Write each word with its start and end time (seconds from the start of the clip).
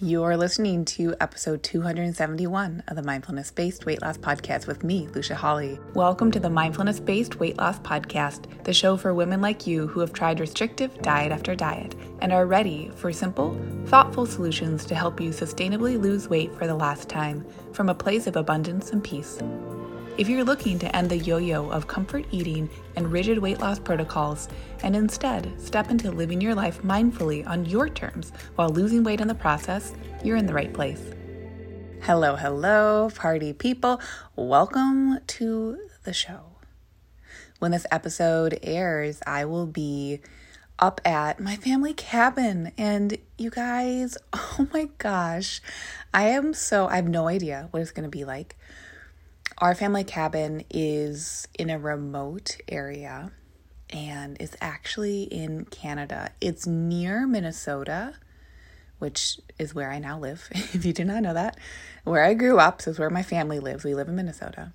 You're 0.00 0.36
listening 0.36 0.84
to 0.84 1.16
episode 1.20 1.64
271 1.64 2.84
of 2.86 2.94
the 2.94 3.02
Mindfulness 3.02 3.50
Based 3.50 3.84
Weight 3.84 4.00
Loss 4.00 4.18
Podcast 4.18 4.68
with 4.68 4.84
me, 4.84 5.08
Lucia 5.12 5.34
Hawley. 5.34 5.80
Welcome 5.92 6.30
to 6.30 6.38
the 6.38 6.48
Mindfulness 6.48 7.00
Based 7.00 7.40
Weight 7.40 7.58
Loss 7.58 7.80
Podcast, 7.80 8.44
the 8.62 8.72
show 8.72 8.96
for 8.96 9.12
women 9.12 9.40
like 9.40 9.66
you 9.66 9.88
who 9.88 9.98
have 9.98 10.12
tried 10.12 10.38
restrictive 10.38 10.96
diet 11.02 11.32
after 11.32 11.56
diet 11.56 11.96
and 12.20 12.32
are 12.32 12.46
ready 12.46 12.92
for 12.94 13.12
simple, 13.12 13.60
thoughtful 13.86 14.24
solutions 14.24 14.84
to 14.84 14.94
help 14.94 15.20
you 15.20 15.30
sustainably 15.30 16.00
lose 16.00 16.28
weight 16.28 16.54
for 16.54 16.68
the 16.68 16.76
last 16.76 17.08
time 17.08 17.44
from 17.72 17.88
a 17.88 17.94
place 17.94 18.28
of 18.28 18.36
abundance 18.36 18.92
and 18.92 19.02
peace. 19.02 19.40
If 20.18 20.28
you're 20.28 20.42
looking 20.42 20.80
to 20.80 20.96
end 20.96 21.10
the 21.10 21.16
yo 21.16 21.36
yo 21.36 21.70
of 21.70 21.86
comfort 21.86 22.26
eating 22.32 22.68
and 22.96 23.12
rigid 23.12 23.38
weight 23.38 23.60
loss 23.60 23.78
protocols 23.78 24.48
and 24.82 24.96
instead 24.96 25.48
step 25.60 25.92
into 25.92 26.10
living 26.10 26.40
your 26.40 26.56
life 26.56 26.82
mindfully 26.82 27.46
on 27.46 27.64
your 27.66 27.88
terms 27.88 28.32
while 28.56 28.68
losing 28.68 29.04
weight 29.04 29.20
in 29.20 29.28
the 29.28 29.34
process, 29.36 29.94
you're 30.24 30.36
in 30.36 30.46
the 30.46 30.52
right 30.52 30.74
place. 30.74 31.00
Hello, 32.02 32.34
hello, 32.34 33.10
party 33.14 33.52
people. 33.52 34.00
Welcome 34.34 35.20
to 35.24 35.78
the 36.02 36.12
show. 36.12 36.40
When 37.60 37.70
this 37.70 37.86
episode 37.92 38.58
airs, 38.64 39.22
I 39.24 39.44
will 39.44 39.66
be 39.66 40.18
up 40.80 41.00
at 41.04 41.38
my 41.38 41.54
family 41.54 41.94
cabin. 41.94 42.72
And 42.76 43.18
you 43.36 43.50
guys, 43.50 44.18
oh 44.32 44.66
my 44.72 44.88
gosh, 44.98 45.62
I 46.12 46.24
am 46.24 46.54
so, 46.54 46.88
I 46.88 46.96
have 46.96 47.08
no 47.08 47.28
idea 47.28 47.68
what 47.70 47.82
it's 47.82 47.92
going 47.92 48.02
to 48.02 48.10
be 48.10 48.24
like. 48.24 48.56
Our 49.60 49.74
family 49.74 50.04
cabin 50.04 50.62
is 50.70 51.48
in 51.58 51.68
a 51.68 51.80
remote 51.80 52.58
area 52.68 53.32
and 53.90 54.36
it's 54.38 54.56
actually 54.60 55.24
in 55.24 55.64
Canada. 55.64 56.30
It's 56.40 56.64
near 56.64 57.26
Minnesota, 57.26 58.14
which 59.00 59.40
is 59.58 59.74
where 59.74 59.90
I 59.90 59.98
now 59.98 60.16
live, 60.16 60.48
if 60.52 60.84
you 60.84 60.92
do 60.92 61.04
not 61.04 61.22
know 61.22 61.34
that. 61.34 61.58
Where 62.04 62.22
I 62.22 62.34
grew 62.34 62.60
up, 62.60 62.80
so 62.80 62.90
it's 62.90 63.00
where 63.00 63.10
my 63.10 63.24
family 63.24 63.58
lives. 63.58 63.82
We 63.82 63.96
live 63.96 64.06
in 64.06 64.14
Minnesota. 64.14 64.74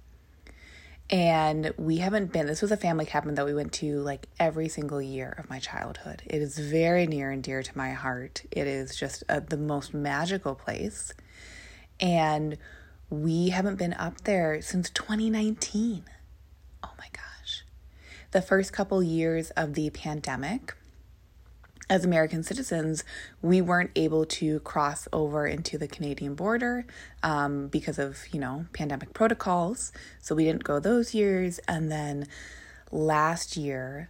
And 1.10 1.74
we 1.78 1.98
haven't 1.98 2.34
been, 2.34 2.48
this 2.48 2.62
was 2.62 2.72
a 2.72 2.78
family 2.78 3.06
cabin 3.06 3.36
that 3.36 3.46
we 3.46 3.54
went 3.54 3.72
to 3.74 4.00
like 4.00 4.28
every 4.38 4.68
single 4.68 5.02
year 5.02 5.34
of 5.38 5.50
my 5.50 5.60
childhood. 5.60 6.24
It 6.26 6.42
is 6.42 6.60
very 6.60 7.08
near 7.08 7.32
and 7.32 7.42
dear 7.42 7.64
to 7.64 7.78
my 7.78 7.92
heart. 7.92 8.44
It 8.52 8.68
is 8.68 8.98
just 8.98 9.24
a, 9.30 9.40
the 9.40 9.58
most 9.58 9.94
magical 9.94 10.56
place. 10.56 11.14
And 12.02 12.58
we 13.14 13.50
haven't 13.50 13.76
been 13.76 13.94
up 13.94 14.24
there 14.24 14.60
since 14.62 14.90
2019. 14.90 16.04
Oh 16.84 16.92
my 16.98 17.06
gosh. 17.14 17.64
The 18.32 18.42
first 18.42 18.74
couple 18.74 19.04
years 19.04 19.52
of 19.52 19.76
the 19.76 19.92
pandemic, 19.92 20.74
as 21.92 22.04
American 22.04 22.42
citizens, 22.42 23.04
we 23.40 23.62
weren't 23.62 23.92
able 23.96 24.26
to 24.26 24.62
cross 24.62 25.08
over 25.14 25.46
into 25.46 25.78
the 25.78 25.88
Canadian 25.88 26.34
border 26.34 26.88
um, 27.22 27.68
because 27.68 28.00
of, 28.00 28.18
you 28.32 28.40
know, 28.40 28.66
pandemic 28.74 29.14
protocols. 29.14 29.92
So 30.20 30.34
we 30.34 30.46
didn't 30.46 30.64
go 30.64 30.80
those 30.80 31.14
years. 31.14 31.60
And 31.68 31.92
then 31.92 32.28
last 32.92 33.56
year, 33.56 34.10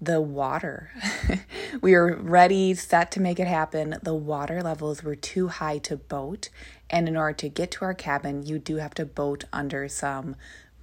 the 0.00 0.20
water. 0.20 0.90
we 1.82 1.92
were 1.92 2.16
ready, 2.16 2.72
set 2.72 3.10
to 3.12 3.20
make 3.20 3.38
it 3.38 3.46
happen. 3.46 3.96
The 4.02 4.14
water 4.14 4.62
levels 4.62 5.02
were 5.02 5.14
too 5.14 5.48
high 5.48 5.76
to 5.78 5.96
boat. 5.98 6.48
And 6.90 7.08
in 7.08 7.16
order 7.16 7.34
to 7.34 7.48
get 7.48 7.70
to 7.72 7.84
our 7.84 7.94
cabin, 7.94 8.44
you 8.44 8.58
do 8.58 8.76
have 8.76 8.94
to 8.94 9.06
boat 9.06 9.44
under 9.52 9.88
some 9.88 10.36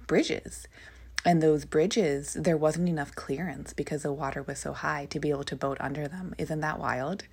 bridges. 0.06 0.66
And 1.24 1.42
those 1.42 1.64
bridges, 1.64 2.34
there 2.34 2.56
wasn't 2.56 2.88
enough 2.88 3.14
clearance 3.14 3.72
because 3.72 4.02
the 4.02 4.12
water 4.12 4.42
was 4.42 4.58
so 4.60 4.72
high 4.72 5.06
to 5.06 5.20
be 5.20 5.30
able 5.30 5.44
to 5.44 5.56
boat 5.56 5.76
under 5.80 6.08
them. 6.08 6.34
Isn't 6.38 6.60
that 6.60 6.78
wild? 6.78 7.24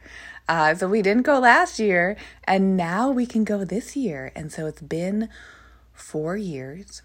Uh, 0.49 0.75
so 0.75 0.87
we 0.87 1.01
didn't 1.01 1.23
go 1.23 1.39
last 1.39 1.79
year, 1.79 2.17
and 2.43 2.75
now 2.75 3.09
we 3.09 3.25
can 3.25 3.43
go 3.43 3.63
this 3.63 3.95
year. 3.95 4.31
And 4.35 4.51
so 4.51 4.65
it's 4.65 4.81
been 4.81 5.29
four 5.93 6.35
years, 6.35 7.03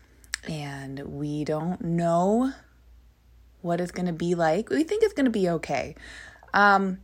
and 0.48 0.98
we 1.00 1.44
don't 1.44 1.80
know 1.82 2.54
what 3.60 3.80
it's 3.80 3.92
going 3.92 4.06
to 4.06 4.12
be 4.12 4.34
like. 4.34 4.70
We 4.70 4.82
think 4.82 5.04
it's 5.04 5.12
going 5.14 5.26
to 5.26 5.30
be 5.30 5.48
okay. 5.48 5.94
Um, 6.52 6.98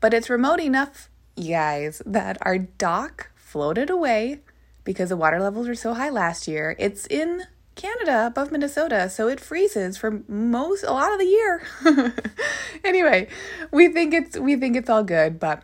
but 0.00 0.12
it's 0.12 0.28
remote 0.28 0.60
enough, 0.60 1.08
you 1.36 1.52
guys, 1.52 2.02
that 2.04 2.38
our 2.42 2.58
dock 2.58 3.30
floated 3.52 3.90
away 3.90 4.40
because 4.82 5.10
the 5.10 5.16
water 5.16 5.38
levels 5.38 5.68
were 5.68 5.74
so 5.74 5.92
high 5.92 6.08
last 6.08 6.48
year. 6.48 6.74
It's 6.78 7.06
in 7.06 7.42
Canada 7.74 8.26
above 8.26 8.50
Minnesota, 8.50 9.10
so 9.10 9.28
it 9.28 9.40
freezes 9.40 9.98
for 9.98 10.22
most 10.26 10.82
a 10.84 10.92
lot 10.92 11.12
of 11.12 11.18
the 11.18 11.26
year. 11.26 11.62
anyway, 12.84 13.28
we 13.70 13.88
think 13.88 14.14
it's 14.14 14.38
we 14.38 14.56
think 14.56 14.74
it's 14.74 14.88
all 14.88 15.04
good, 15.04 15.38
but 15.38 15.62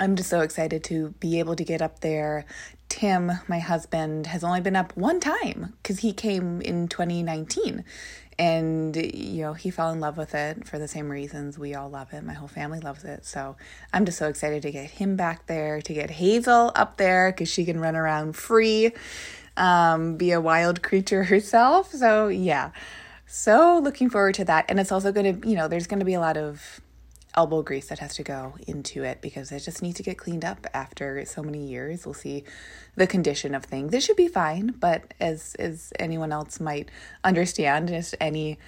I'm 0.00 0.16
just 0.16 0.30
so 0.30 0.40
excited 0.40 0.82
to 0.84 1.10
be 1.20 1.38
able 1.38 1.54
to 1.56 1.64
get 1.64 1.82
up 1.82 2.00
there. 2.00 2.46
Tim, 2.88 3.32
my 3.48 3.58
husband, 3.58 4.26
has 4.28 4.44
only 4.44 4.60
been 4.60 4.76
up 4.76 4.96
one 4.96 5.20
time 5.20 5.74
because 5.82 6.00
he 6.00 6.12
came 6.12 6.60
in 6.62 6.88
2019 6.88 7.84
and 8.38 8.94
you 8.96 9.40
know 9.40 9.54
he 9.54 9.70
fell 9.70 9.90
in 9.90 10.00
love 10.00 10.18
with 10.18 10.34
it 10.34 10.66
for 10.66 10.78
the 10.78 10.88
same 10.88 11.10
reasons. 11.10 11.58
We 11.58 11.74
all 11.74 11.88
love 11.88 12.12
it. 12.12 12.22
My 12.22 12.34
whole 12.34 12.48
family 12.48 12.80
loves 12.80 13.04
it. 13.04 13.24
So 13.24 13.56
i'm 13.92 14.04
just 14.04 14.18
so 14.18 14.28
excited 14.28 14.62
to 14.62 14.70
get 14.70 14.90
him 14.90 15.16
back 15.16 15.46
there 15.46 15.80
to 15.80 15.94
get 15.94 16.10
hazel 16.10 16.70
up 16.74 16.96
there 16.96 17.32
because 17.32 17.48
she 17.48 17.64
can 17.64 17.80
run 17.80 17.96
around 17.96 18.36
free 18.36 18.92
um, 19.56 20.16
be 20.16 20.32
a 20.32 20.40
wild 20.40 20.82
creature 20.82 21.24
herself. 21.32 21.92
So 21.92 22.28
yeah. 22.28 22.70
So 23.26 23.80
looking 23.82 24.10
forward 24.10 24.34
to 24.36 24.44
that. 24.44 24.66
And 24.68 24.78
it's 24.78 24.92
also 24.92 25.12
going 25.12 25.40
to 25.40 25.48
you 25.48 25.56
know 25.56 25.68
there's 25.68 25.86
going 25.86 26.00
to 26.00 26.06
be 26.06 26.14
a 26.14 26.20
lot 26.20 26.36
of 26.36 26.80
elbow 27.36 27.62
grease 27.62 27.88
that 27.88 27.98
has 27.98 28.14
to 28.14 28.22
go 28.22 28.54
into 28.66 29.04
it 29.04 29.20
because 29.20 29.52
it 29.52 29.60
just 29.60 29.82
needs 29.82 29.96
to 29.96 30.02
get 30.02 30.18
cleaned 30.18 30.44
up 30.44 30.66
after 30.72 31.24
so 31.24 31.42
many 31.42 31.66
years. 31.66 32.06
We'll 32.06 32.14
see 32.14 32.44
the 32.96 33.06
condition 33.06 33.54
of 33.54 33.64
things. 33.64 33.92
It 33.92 34.02
should 34.02 34.16
be 34.16 34.28
fine, 34.28 34.74
but 34.78 35.14
as 35.20 35.54
as 35.56 35.92
anyone 35.98 36.32
else 36.32 36.60
might 36.60 36.90
understand, 37.22 37.88
just 37.88 38.14
any 38.20 38.58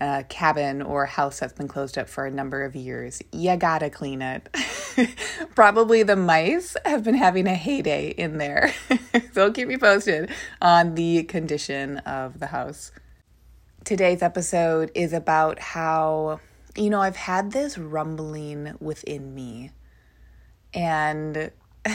uh, 0.00 0.22
cabin 0.28 0.82
or 0.82 1.06
house 1.06 1.40
that's 1.40 1.52
been 1.52 1.68
closed 1.68 1.98
up 1.98 2.08
for 2.08 2.26
a 2.26 2.30
number 2.30 2.64
of 2.64 2.76
years, 2.76 3.20
you 3.32 3.56
gotta 3.56 3.90
clean 3.90 4.22
it. 4.22 4.48
Probably 5.54 6.02
the 6.02 6.16
mice 6.16 6.76
have 6.84 7.02
been 7.02 7.16
having 7.16 7.46
a 7.46 7.54
heyday 7.54 8.10
in 8.10 8.38
there. 8.38 8.72
so 9.32 9.50
keep 9.50 9.68
me 9.68 9.76
posted 9.76 10.30
on 10.60 10.94
the 10.94 11.24
condition 11.24 11.98
of 11.98 12.38
the 12.38 12.46
house. 12.46 12.92
Today's 13.84 14.22
episode 14.22 14.90
is 14.94 15.12
about 15.12 15.58
how 15.58 16.40
you 16.78 16.90
know, 16.90 17.00
I've 17.00 17.16
had 17.16 17.50
this 17.52 17.76
rumbling 17.76 18.74
within 18.80 19.34
me, 19.34 19.72
and 20.72 21.50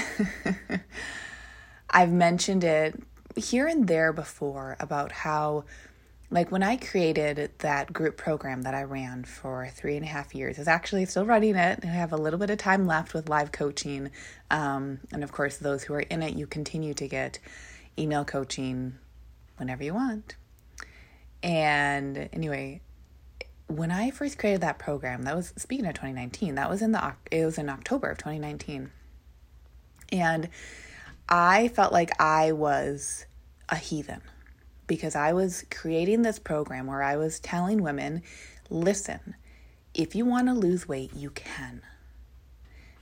I've 1.90 2.12
mentioned 2.12 2.64
it 2.64 3.02
here 3.36 3.68
and 3.68 3.88
there 3.88 4.12
before 4.12 4.76
about 4.80 5.12
how, 5.12 5.64
like, 6.30 6.52
when 6.52 6.64
I 6.64 6.76
created 6.76 7.52
that 7.60 7.94
group 7.94 8.18
program 8.18 8.64
that 8.64 8.74
I 8.74 8.84
ran 8.84 9.24
for 9.24 9.70
three 9.74 9.96
and 9.96 10.04
a 10.04 10.10
half 10.10 10.36
years, 10.36 10.60
is 10.60 10.68
actually 10.68 11.06
still 11.06 11.26
running 11.26 11.56
it. 11.56 11.80
I 11.84 11.88
have 11.88 12.12
a 12.12 12.18
little 12.18 12.40
bit 12.40 12.50
of 12.50 12.58
time 12.58 12.86
left 12.86 13.14
with 13.14 13.30
live 13.30 13.52
coaching. 13.52 14.12
Um, 14.52 15.00
and 15.12 15.24
of 15.24 15.32
course, 15.32 15.58
those 15.58 15.84
who 15.84 15.94
are 15.94 16.02
in 16.02 16.22
it, 16.22 16.36
you 16.36 16.46
continue 16.46 16.94
to 16.96 17.08
get 17.08 17.40
email 17.98 18.26
coaching 18.26 18.98
whenever 19.58 19.84
you 19.84 19.94
want. 19.94 20.36
And 21.42 22.30
anyway, 22.34 22.82
when 23.68 23.92
I 23.92 24.12
first 24.12 24.38
created 24.38 24.62
that 24.62 24.80
program, 24.80 25.24
that 25.24 25.36
was 25.36 25.54
speaking 25.58 25.86
of 25.86 25.94
2019, 25.94 26.56
that 26.56 26.70
was 26.70 26.82
in 26.82 26.92
the 26.92 27.14
it 27.32 27.46
was 27.46 27.58
in 27.58 27.70
October 27.70 28.10
of 28.10 28.18
2019. 28.18 28.92
And 30.12 30.50
I 31.28 31.70
felt 31.70 31.92
like 31.92 32.20
I 32.22 32.52
was 32.52 33.26
a 33.70 33.76
heathen 33.76 34.22
because 34.86 35.16
I 35.16 35.34
was 35.34 35.66
creating 35.72 36.22
this 36.22 36.40
program 36.40 36.88
where 36.88 37.02
I 37.02 37.16
was 37.16 37.40
telling 37.40 37.82
women, 37.82 38.22
listen, 38.70 39.36
if 39.94 40.16
you 40.16 40.26
want 40.26 40.48
to 40.48 40.54
lose 40.54 40.88
weight, 40.88 41.14
you 41.16 41.30
can. 41.32 41.82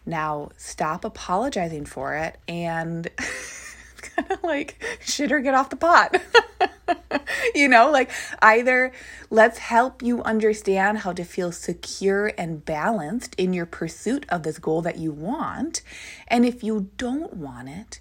Now, 0.05 0.49
stop 0.57 1.03
apologizing 1.03 1.85
for 1.85 2.16
it 2.16 2.38
and 2.47 3.09
kind 4.02 4.31
of 4.31 4.43
like 4.43 4.84
shit 4.99 5.31
or 5.31 5.40
get 5.40 5.53
off 5.53 5.69
the 5.69 5.75
pot. 5.75 6.22
you 7.55 7.67
know, 7.67 7.89
like 7.89 8.11
either 8.41 8.91
let's 9.29 9.59
help 9.59 10.01
you 10.01 10.22
understand 10.23 10.99
how 10.99 11.13
to 11.13 11.23
feel 11.23 11.51
secure 11.51 12.33
and 12.37 12.66
balanced 12.66 13.35
in 13.35 13.53
your 13.53 13.66
pursuit 13.66 14.25
of 14.29 14.43
this 14.43 14.59
goal 14.59 14.81
that 14.81 14.97
you 14.97 15.11
want. 15.11 15.81
And 16.28 16.45
if 16.45 16.63
you 16.63 16.89
don't 16.97 17.33
want 17.33 17.69
it, 17.69 17.99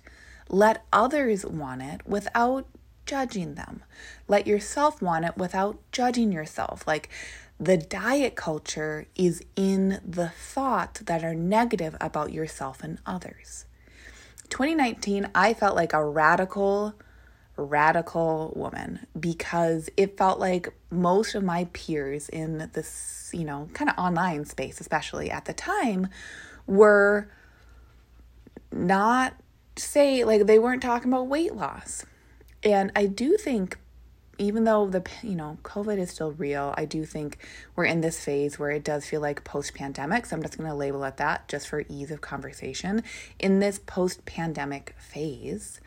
let 0.48 0.84
others 0.92 1.44
want 1.46 1.82
it 1.82 2.00
without 2.06 2.66
judging 3.06 3.54
them. 3.54 3.82
Let 4.28 4.46
yourself 4.46 5.00
want 5.02 5.24
it 5.24 5.36
without 5.36 5.78
judging 5.92 6.32
yourself. 6.32 6.86
Like 6.86 7.08
the 7.58 7.76
diet 7.76 8.36
culture 8.36 9.06
is 9.16 9.42
in 9.56 10.00
the 10.04 10.28
thoughts 10.28 11.00
that 11.00 11.22
are 11.22 11.34
negative 11.34 11.96
about 12.00 12.32
yourself 12.32 12.82
and 12.82 12.98
others. 13.04 13.66
2019, 14.48 15.28
I 15.34 15.54
felt 15.54 15.76
like 15.76 15.92
a 15.92 16.04
radical 16.04 16.94
radical 17.56 18.52
woman 18.56 19.06
because 19.18 19.90
it 19.96 20.16
felt 20.16 20.38
like 20.38 20.72
most 20.90 21.34
of 21.34 21.44
my 21.44 21.64
peers 21.72 22.28
in 22.28 22.70
this, 22.72 23.30
you 23.32 23.44
know, 23.44 23.68
kind 23.74 23.90
of 23.90 23.98
online 23.98 24.44
space, 24.44 24.80
especially 24.80 25.30
at 25.30 25.44
the 25.44 25.52
time, 25.52 26.08
were 26.66 27.30
not 28.72 29.34
say, 29.76 30.24
like, 30.24 30.46
they 30.46 30.58
weren't 30.58 30.82
talking 30.82 31.12
about 31.12 31.26
weight 31.26 31.54
loss. 31.54 32.04
And 32.62 32.92
I 32.94 33.06
do 33.06 33.36
think 33.36 33.78
even 34.40 34.64
though 34.64 34.86
the 34.86 35.04
you 35.22 35.34
know 35.34 35.58
covid 35.62 35.98
is 35.98 36.10
still 36.10 36.32
real 36.32 36.74
i 36.76 36.84
do 36.86 37.04
think 37.04 37.36
we're 37.76 37.84
in 37.84 38.00
this 38.00 38.24
phase 38.24 38.58
where 38.58 38.70
it 38.70 38.82
does 38.82 39.04
feel 39.04 39.20
like 39.20 39.44
post 39.44 39.74
pandemic 39.74 40.24
so 40.24 40.34
i'm 40.34 40.42
just 40.42 40.56
going 40.56 40.68
to 40.68 40.74
label 40.74 41.04
it 41.04 41.18
that 41.18 41.46
just 41.46 41.68
for 41.68 41.84
ease 41.90 42.10
of 42.10 42.22
conversation 42.22 43.02
in 43.38 43.60
this 43.60 43.78
post 43.78 44.24
pandemic 44.24 44.94
phase 44.98 45.80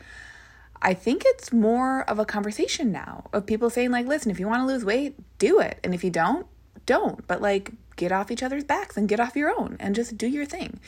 i 0.84 0.94
think 0.94 1.22
it's 1.26 1.52
more 1.52 2.02
of 2.08 2.18
a 2.18 2.24
conversation 2.24 2.92
now 2.92 3.24
of 3.32 3.46
people 3.46 3.68
saying 3.68 3.90
like 3.90 4.06
listen 4.06 4.30
if 4.30 4.38
you 4.38 4.46
want 4.46 4.60
to 4.60 4.66
lose 4.66 4.84
weight 4.84 5.16
do 5.38 5.58
it 5.58 5.78
and 5.82 5.94
if 5.94 6.04
you 6.04 6.10
don't 6.10 6.46
don't 6.86 7.26
but 7.26 7.42
like 7.42 7.72
get 7.96 8.12
off 8.12 8.30
each 8.30 8.42
other's 8.42 8.64
backs 8.64 8.96
and 8.96 9.08
get 9.08 9.20
off 9.20 9.36
your 9.36 9.50
own 9.50 9.76
and 9.80 9.94
just 9.94 10.16
do 10.16 10.26
your 10.26 10.44
thing 10.44 10.78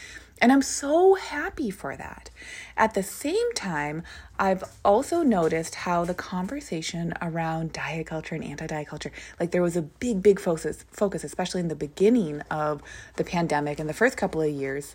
and 0.41 0.53
I'm 0.53 0.63
so 0.63 1.15
happy 1.15 1.71
for 1.71 1.97
that. 1.97 2.31
At 2.77 2.93
the 2.93 3.03
same 3.03 3.53
time, 3.55 4.03
I've 4.39 4.63
also 4.85 5.23
noticed 5.23 5.77
how 5.77 6.05
the 6.05 6.15
conversation 6.15 7.15
around 7.23 7.73
diet 7.73 8.07
culture 8.07 8.35
and 8.35 8.45
anti 8.45 8.67
diet 8.67 8.89
culture, 8.89 9.13
like 9.41 9.51
there 9.51 9.63
was 9.63 9.77
a 9.77 9.83
big, 9.83 10.23
big 10.23 10.39
focus, 10.39 10.85
focus, 10.91 11.25
especially 11.25 11.61
in 11.61 11.69
the 11.69 11.75
beginning 11.75 12.43
of 12.51 12.83
the 13.17 13.25
pandemic 13.25 13.81
in 13.81 13.87
the 13.87 13.95
first 13.95 14.17
couple 14.17 14.43
of 14.43 14.51
years. 14.51 14.95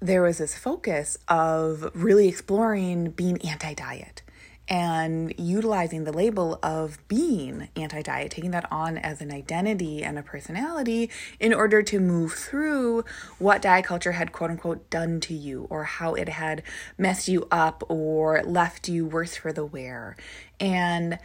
There 0.00 0.22
was 0.22 0.38
this 0.38 0.56
focus 0.56 1.18
of 1.28 1.90
really 1.94 2.26
exploring 2.26 3.10
being 3.10 3.40
anti 3.42 3.74
diet 3.74 4.22
and 4.68 5.34
utilizing 5.36 6.04
the 6.04 6.12
label 6.12 6.58
of 6.62 6.98
being 7.08 7.68
anti 7.74 8.02
diet, 8.02 8.30
taking 8.30 8.52
that 8.52 8.70
on 8.70 8.98
as 8.98 9.20
an 9.20 9.32
identity 9.32 10.02
and 10.02 10.18
a 10.18 10.22
personality 10.22 11.10
in 11.40 11.52
order 11.52 11.82
to 11.82 11.98
move 11.98 12.32
through 12.34 13.04
what 13.38 13.62
diet 13.62 13.84
culture 13.84 14.12
had 14.12 14.32
quote 14.32 14.50
unquote 14.50 14.88
done 14.90 15.20
to 15.20 15.34
you 15.34 15.66
or 15.70 15.84
how 15.84 16.14
it 16.14 16.28
had 16.28 16.62
messed 16.96 17.26
you 17.26 17.48
up 17.50 17.82
or 17.88 18.42
left 18.44 18.88
you 18.88 19.04
worse 19.04 19.34
for 19.36 19.52
the 19.52 19.64
wear. 19.64 20.16
And 20.60 21.18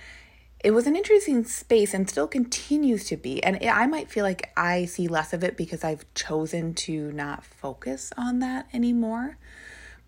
it 0.65 0.71
was 0.71 0.87
an 0.87 0.95
interesting 0.95 1.43
space 1.43 1.93
and 1.93 2.09
still 2.09 2.27
continues 2.27 3.05
to 3.05 3.17
be. 3.17 3.43
And 3.43 3.59
I 3.63 3.85
might 3.85 4.09
feel 4.09 4.23
like 4.23 4.51
I 4.57 4.85
see 4.85 5.07
less 5.07 5.31
of 5.31 5.43
it 5.43 5.55
because 5.55 5.83
I've 5.83 6.11
chosen 6.15 6.73
to 6.73 7.11
not 7.11 7.45
focus 7.45 8.11
on 8.17 8.39
that 8.39 8.67
anymore 8.73 9.37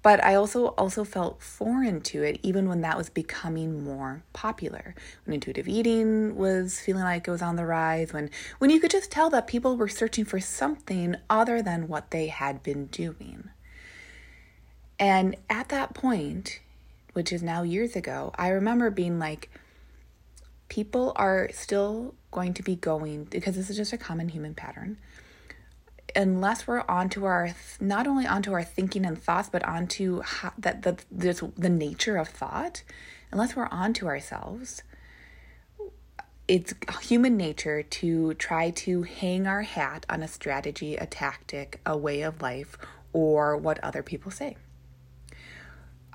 but 0.08 0.24
I 0.24 0.36
also 0.36 0.68
also 0.78 1.04
felt 1.04 1.44
foreign 1.44 2.00
to 2.04 2.24
it 2.24 2.40
even 2.42 2.70
when 2.70 2.80
that 2.80 2.98
was 2.98 3.10
becoming 3.10 3.84
more 3.84 4.24
popular. 4.32 4.96
When 5.26 5.34
intuitive 5.34 5.68
eating 5.68 6.38
was 6.38 6.80
feeling 6.80 7.04
like 7.04 7.28
it 7.28 7.32
was 7.32 7.42
on 7.42 7.58
the 7.58 7.66
rise, 7.66 8.14
when 8.14 8.30
when 8.60 8.70
you 8.70 8.80
could 8.80 8.90
just 8.90 9.12
tell 9.12 9.30
that 9.32 9.48
people 9.48 9.76
were 9.76 9.90
searching 9.90 10.24
for 10.24 10.40
something 10.40 11.18
other 11.30 11.62
than 11.62 11.90
what 11.90 12.12
they 12.12 12.28
had 12.28 12.64
been 12.64 12.86
doing. 12.86 13.50
And 14.98 15.36
at 15.50 15.68
that 15.68 15.94
point, 15.94 16.62
which 17.12 17.34
is 17.34 17.44
now 17.44 17.64
years 17.64 17.98
ago, 17.98 18.32
I 18.36 18.48
remember 18.48 18.90
being 18.90 19.20
like 19.20 19.50
people 20.70 21.12
are 21.18 21.50
still 21.52 22.16
going 22.32 22.54
to 22.54 22.64
be 22.64 22.78
going 22.78 23.26
because 23.26 23.58
this 23.58 23.70
is 23.70 23.76
just 23.76 23.92
a 23.92 23.98
common 23.98 24.30
human 24.30 24.56
pattern 24.56 25.00
unless 26.16 26.68
we're 26.68 26.84
onto 26.88 27.26
our 27.26 27.54
not 27.80 28.08
only 28.08 28.26
onto 28.26 28.54
our 28.54 28.64
thinking 28.64 29.06
and 29.06 29.22
thoughts 29.22 29.50
but 29.50 29.64
onto 29.66 30.22
how, 30.22 30.54
that 30.58 30.84
the 30.84 30.98
this, 31.12 31.44
the 31.58 31.70
nature 31.70 32.18
of 32.18 32.28
thought 32.28 32.84
unless 33.32 33.56
we're 33.56 33.68
onto 33.68 34.08
ourselves 34.08 34.84
it's 36.48 36.74
human 37.02 37.36
nature 37.36 37.84
to 37.84 38.34
try 38.36 38.70
to 38.70 39.04
hang 39.04 39.46
our 39.46 39.64
hat 39.64 40.06
on 40.10 40.24
a 40.24 40.28
strategy 40.28 40.96
a 40.96 41.06
tactic 41.06 41.82
a 41.86 41.98
way 41.98 42.22
of 42.22 42.42
life 42.42 42.78
or 43.14 43.58
what 43.58 43.80
other 43.84 44.02
people 44.02 44.32
say 44.32 44.56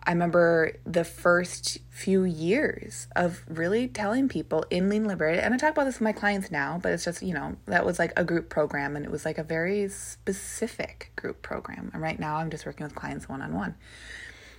I 0.05 0.11
remember 0.13 0.73
the 0.85 1.05
first 1.05 1.79
few 1.91 2.25
years 2.25 3.07
of 3.15 3.45
really 3.49 3.87
telling 3.87 4.29
people 4.29 4.65
in 4.69 4.89
Lean 4.89 5.05
Liberated, 5.05 5.45
and 5.45 5.55
I 5.55 5.57
talk 5.57 5.71
about 5.71 5.85
this 5.85 5.97
with 5.97 6.03
my 6.03 6.13
clients 6.13 6.51
now, 6.51 6.81
but 6.83 6.93
it's 6.93 7.05
just, 7.05 7.23
you 7.23 7.35
know, 7.35 7.57
that 7.67 7.87
was 7.87 7.99
like 8.01 8.13
a 8.17 8.25
group 8.25 8.49
program 8.49 8.97
and 8.97 9.05
it 9.05 9.13
was 9.13 9.25
like 9.25 9.39
a 9.39 9.45
very 9.45 9.89
specific 9.89 11.13
group 11.15 11.43
program. 11.43 11.91
And 11.93 12.03
right 12.03 12.19
now 12.19 12.37
I'm 12.37 12.51
just 12.51 12.67
working 12.67 12.85
with 12.85 12.97
clients 12.97 13.29
one 13.29 13.43
on 13.43 13.55
one. 13.55 13.77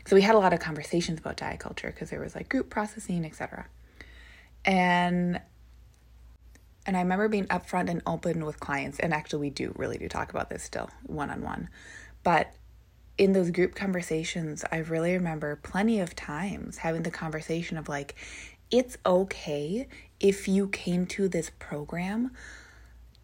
So 0.06 0.16
we 0.16 0.22
had 0.22 0.36
a 0.36 0.38
lot 0.38 0.54
of 0.54 0.60
conversations 0.60 1.20
about 1.20 1.38
diet 1.38 1.60
culture 1.60 1.88
because 1.88 2.10
there 2.10 2.22
was 2.22 2.36
like 2.36 2.48
group 2.48 2.70
processing, 2.70 3.26
etc. 3.26 3.66
And 4.66 5.42
and 6.86 6.98
I 6.98 7.02
remember 7.02 7.30
being 7.30 7.46
upfront 7.48 7.90
and 7.90 8.02
open 8.06 8.46
with 8.46 8.60
clients, 8.60 9.00
and 9.00 9.14
actually 9.14 9.40
we 9.40 9.50
do 9.50 9.74
really 9.78 9.98
do 9.98 10.10
talk 10.10 10.32
about 10.32 10.50
this 10.50 10.64
still 10.64 10.90
one 11.06 11.30
on 11.30 11.42
one. 11.42 11.70
But 12.24 12.54
in 13.18 13.34
those 13.34 13.52
group 13.52 13.76
conversations, 13.76 14.66
I 14.72 14.78
really 14.78 15.14
remember 15.14 15.56
plenty 15.58 16.00
of 16.00 16.16
times 16.16 16.78
having 16.78 17.04
the 17.04 17.12
conversation 17.12 17.78
of 17.78 17.88
like, 17.88 18.16
it's 18.72 18.98
okay 19.06 19.88
if 20.20 20.48
you 20.48 20.68
came 20.68 21.06
to 21.08 21.28
this 21.28 21.52
program 21.60 22.32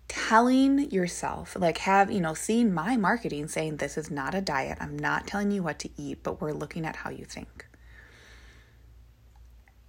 telling 0.07 0.89
yourself, 0.91 1.55
like, 1.57 1.79
have, 1.79 2.11
you 2.11 2.19
know, 2.19 2.33
seen 2.33 2.73
my 2.73 2.97
marketing 2.97 3.47
saying 3.47 3.77
this 3.77 3.97
is 3.97 4.11
not 4.11 4.35
a 4.35 4.41
diet, 4.41 4.77
I'm 4.81 4.97
not 4.97 5.27
telling 5.27 5.51
you 5.51 5.63
what 5.63 5.79
to 5.79 5.89
eat, 5.97 6.23
but 6.23 6.41
we're 6.41 6.51
looking 6.51 6.85
at 6.85 6.97
how 6.97 7.09
you 7.09 7.25
think. 7.25 7.67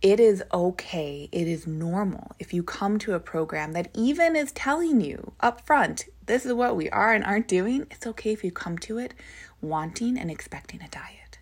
It 0.02 0.20
is 0.20 0.42
okay, 0.52 1.28
it 1.30 1.46
is 1.46 1.66
normal 1.66 2.32
if 2.38 2.54
you 2.54 2.62
come 2.62 2.98
to 3.00 3.14
a 3.14 3.20
program 3.20 3.72
that 3.72 3.90
even 3.94 4.34
is 4.34 4.52
telling 4.52 5.00
you 5.00 5.32
up 5.40 5.66
front, 5.66 6.06
this 6.30 6.46
is 6.46 6.52
what 6.52 6.76
we 6.76 6.88
are 6.90 7.12
and 7.12 7.24
aren't 7.24 7.48
doing. 7.48 7.88
It's 7.90 8.06
okay 8.06 8.32
if 8.32 8.44
you 8.44 8.52
come 8.52 8.78
to 8.78 8.98
it 8.98 9.14
wanting 9.60 10.16
and 10.16 10.30
expecting 10.30 10.80
a 10.80 10.88
diet. 10.88 11.38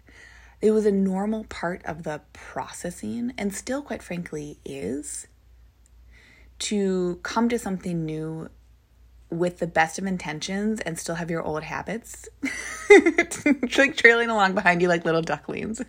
It 0.63 0.71
was 0.71 0.87
a 0.87 0.91
normal 0.91 1.45
part 1.45 1.85
of 1.85 2.05
the 2.05 2.23
processing, 2.33 3.35
and 3.37 3.55
still, 3.55 3.83
quite 3.83 4.03
frankly, 4.03 4.59
is 4.65 5.29
to 6.61 7.21
come 7.23 7.51
to 7.51 7.59
something 7.59 8.07
new 8.07 8.49
with 9.31 9.59
the 9.59 9.67
best 9.67 9.99
of 9.99 10.07
intentions 10.07 10.81
and 10.81 10.99
still 10.99 11.17
have 11.17 11.31
your 11.31 11.43
old 11.43 11.65
habits. 11.65 12.27
like 13.77 13.95
trailing 13.95 14.31
along 14.31 14.55
behind 14.55 14.81
you 14.81 14.89
like 14.89 15.05
little 15.05 15.21
ducklings. 15.21 15.83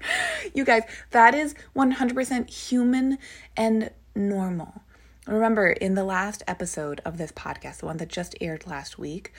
you 0.54 0.64
guys, 0.64 0.84
that 1.10 1.34
is 1.34 1.56
100% 1.76 2.48
human 2.48 3.18
and 3.56 3.90
normal. 4.14 4.83
Remember, 5.26 5.70
in 5.70 5.94
the 5.94 6.04
last 6.04 6.42
episode 6.46 7.00
of 7.04 7.16
this 7.16 7.32
podcast, 7.32 7.78
the 7.78 7.86
one 7.86 7.96
that 7.96 8.08
just 8.08 8.34
aired 8.40 8.66
last 8.66 8.98
week, 8.98 9.32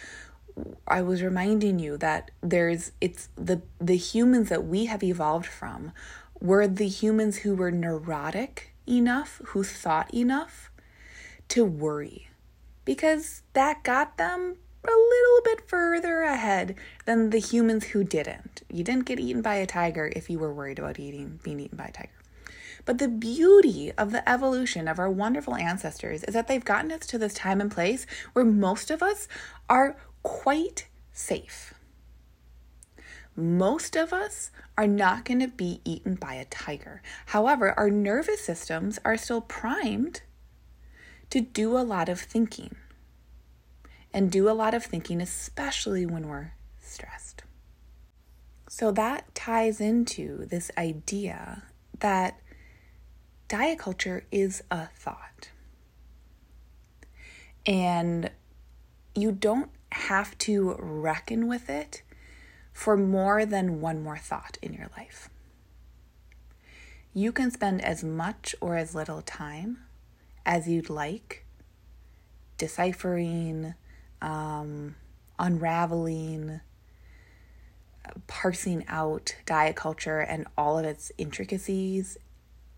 I 0.88 1.02
was 1.02 1.22
reminding 1.22 1.80
you 1.80 1.98
that 1.98 2.32
there's 2.42 2.92
it's 3.02 3.30
the 3.36 3.62
the 3.80 3.98
humans 3.98 4.50
that 4.50 4.66
we 4.66 4.86
have 4.86 5.04
evolved 5.04 5.46
from 5.46 5.92
were 6.40 6.68
the 6.68 6.88
humans 6.88 7.38
who 7.38 7.56
were 7.56 7.72
neurotic 7.72 8.74
enough, 8.88 9.42
who 9.48 9.64
thought 9.64 10.14
enough 10.14 10.72
to 11.50 11.66
worry. 11.66 12.30
Because 12.84 13.42
that 13.54 13.84
got 13.84 14.18
them 14.18 14.58
a 14.84 14.88
little 14.88 15.42
bit 15.44 15.68
further 15.68 16.22
ahead 16.22 16.76
than 17.06 17.32
the 17.32 17.40
humans 17.40 17.86
who 17.86 18.04
didn't. 18.04 18.62
You 18.72 18.84
didn't 18.84 19.06
get 19.06 19.20
eaten 19.20 19.42
by 19.42 19.56
a 19.56 19.66
tiger 19.66 20.12
if 20.16 20.30
you 20.30 20.40
were 20.40 20.54
worried 20.54 20.80
about 20.80 21.00
eating 21.00 21.40
being 21.44 21.60
eaten 21.60 21.78
by 21.78 21.86
a 21.86 21.92
tiger. 21.92 22.15
But 22.86 23.00
the 23.00 23.08
beauty 23.08 23.92
of 23.94 24.12
the 24.12 24.28
evolution 24.30 24.88
of 24.88 25.00
our 25.00 25.10
wonderful 25.10 25.56
ancestors 25.56 26.24
is 26.24 26.34
that 26.34 26.48
they've 26.48 26.64
gotten 26.64 26.92
us 26.92 27.08
to 27.08 27.18
this 27.18 27.34
time 27.34 27.60
and 27.60 27.72
place 27.72 28.06
where 28.34 28.46
most 28.46 28.92
of 28.92 29.02
us 29.02 29.28
are 29.68 29.98
quite 30.24 30.88
safe. 31.12 31.74
Most 33.36 33.98
of 33.98 34.14
us 34.14 34.52
are 34.78 34.88
not 34.88 35.26
going 35.26 35.40
to 35.40 35.48
be 35.48 35.82
eaten 35.84 36.16
by 36.16 36.36
a 36.36 36.46
tiger. 36.46 37.02
However, 37.28 37.74
our 37.78 37.90
nervous 37.90 38.42
systems 38.42 39.00
are 39.04 39.18
still 39.18 39.42
primed 39.42 40.22
to 41.32 41.42
do 41.42 41.78
a 41.78 41.80
lot 41.80 42.08
of 42.08 42.20
thinking 42.20 42.76
and 44.14 44.32
do 44.32 44.50
a 44.50 44.54
lot 44.54 44.74
of 44.74 44.86
thinking, 44.86 45.20
especially 45.20 46.06
when 46.06 46.30
we're 46.30 46.52
stressed. 46.80 47.44
So 48.70 48.92
that 48.92 49.34
ties 49.36 49.82
into 49.82 50.46
this 50.46 50.72
idea 50.78 51.64
that 52.00 52.40
diet 53.48 53.80
culture 53.80 54.26
is 54.32 54.64
a 54.72 54.88
thought. 54.96 55.50
And 57.66 58.32
you 59.16 59.32
don't 59.32 59.70
have 59.92 60.38
to 60.40 60.76
reckon 60.78 61.48
with 61.48 61.70
it 61.70 62.04
for 62.74 62.98
more 62.98 63.46
than 63.46 63.80
one 63.80 64.04
more 64.04 64.18
thought 64.18 64.58
in 64.62 64.74
your 64.74 64.88
life. 64.98 65.30
You 67.14 67.32
can 67.32 67.50
spend 67.50 67.84
as 67.84 68.04
much 68.04 68.56
or 68.60 68.76
as 68.76 68.94
little 68.94 69.22
time 69.22 69.80
as 70.46 70.68
you'd 70.68 70.90
like 70.90 71.46
deciphering, 72.58 73.74
um, 74.22 74.96
unraveling, 75.40 76.60
parsing 78.28 78.86
out 78.88 79.36
diet 79.46 79.76
culture 79.76 80.20
and 80.20 80.46
all 80.58 80.78
of 80.78 80.86
its 80.86 81.12
intricacies 81.18 82.18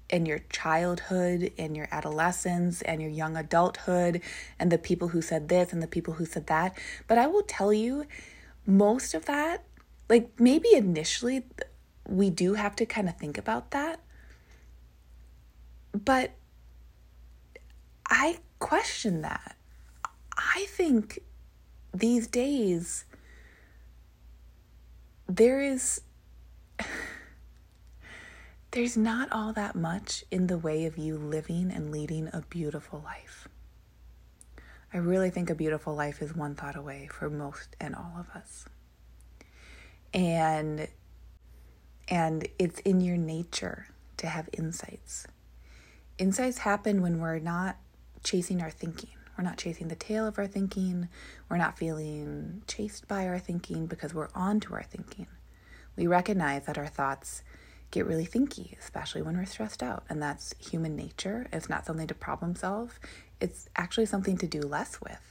in 0.09 0.25
your 0.25 0.39
childhood, 0.49 1.51
in 1.57 1.75
your 1.75 1.87
adolescence, 1.91 2.81
and 2.81 3.01
your 3.01 3.11
young 3.11 3.35
adulthood, 3.35 4.21
and 4.59 4.71
the 4.71 4.77
people 4.77 5.09
who 5.09 5.21
said 5.21 5.49
this 5.49 5.73
and 5.73 5.83
the 5.83 5.87
people 5.87 6.15
who 6.15 6.25
said 6.25 6.47
that. 6.47 6.77
But 7.07 7.17
I 7.17 7.27
will 7.27 7.43
tell 7.43 7.73
you, 7.73 8.05
most 8.65 9.13
of 9.13 9.25
that 9.25 9.63
like 10.09 10.29
maybe 10.39 10.73
initially 10.73 11.43
we 12.07 12.29
do 12.29 12.53
have 12.53 12.75
to 12.77 12.85
kind 12.85 13.09
of 13.09 13.17
think 13.17 13.37
about 13.37 13.71
that. 13.71 13.99
But 15.93 16.31
I 18.09 18.39
question 18.59 19.21
that. 19.21 19.55
I 20.37 20.65
think 20.69 21.19
these 21.93 22.27
days 22.27 23.05
there 25.27 25.61
is 25.61 26.01
there's 28.77 28.96
not 28.96 29.27
all 29.31 29.53
that 29.53 29.75
much 29.75 30.24
in 30.29 30.46
the 30.46 30.57
way 30.60 30.86
of 30.86 31.00
you 31.00 31.17
living 31.17 31.72
and 31.72 31.91
leading 31.91 32.29
a 32.31 32.43
beautiful 32.48 33.01
life. 33.03 33.48
I 34.93 34.98
really 34.98 35.31
think 35.31 35.50
a 35.50 35.55
beautiful 35.55 35.96
life 35.96 36.22
is 36.22 36.36
one 36.36 36.53
thought 36.53 36.75
away 36.75 37.10
for 37.12 37.27
most 37.27 37.75
and 37.81 37.96
all 37.96 38.13
of 38.19 38.29
us. 38.39 38.65
And 40.13 40.88
and 42.07 42.48
it's 42.60 42.79
in 42.81 43.01
your 43.01 43.17
nature 43.17 43.88
to 44.17 44.27
have 44.27 44.48
insights. 44.53 45.25
Insights 46.19 46.60
happen 46.60 47.01
when 47.01 47.19
we're 47.19 47.39
not 47.39 47.77
chasing 48.24 48.62
our 48.62 48.69
thinking. 48.69 49.10
We're 49.36 49.43
not 49.43 49.57
chasing 49.57 49.88
the 49.88 49.96
tail 49.96 50.27
of 50.27 50.38
our 50.38 50.46
thinking. 50.46 51.10
We're 51.50 51.57
not 51.57 51.79
feeling 51.79 52.62
chased 52.67 53.07
by 53.07 53.25
our 53.27 53.39
thinking 53.39 53.88
because 53.88 54.13
we're 54.13 54.29
on 54.36 54.60
to 54.60 54.75
our 54.75 54.84
thinking. 54.84 55.25
We 55.96 56.05
recognize 56.05 56.67
that 56.67 56.77
our 56.77 56.86
thoughts 56.86 57.41
get 57.91 58.06
really 58.06 58.25
thinky, 58.25 58.77
especially 58.79 59.22
when 59.22 59.38
we're 59.38 59.46
stressed 59.46 59.82
out. 59.82 60.03
And 60.10 60.22
that's 60.22 60.53
human 60.60 60.96
nature. 60.96 61.48
It's 61.51 61.70
not 61.70 61.86
something 61.86 62.08
to 62.08 62.13
problem 62.13 62.56
solve, 62.56 63.00
it's 63.39 63.70
actually 63.75 64.06
something 64.06 64.38
to 64.38 64.48
do 64.48 64.62
less 64.62 65.00
with. 65.01 65.22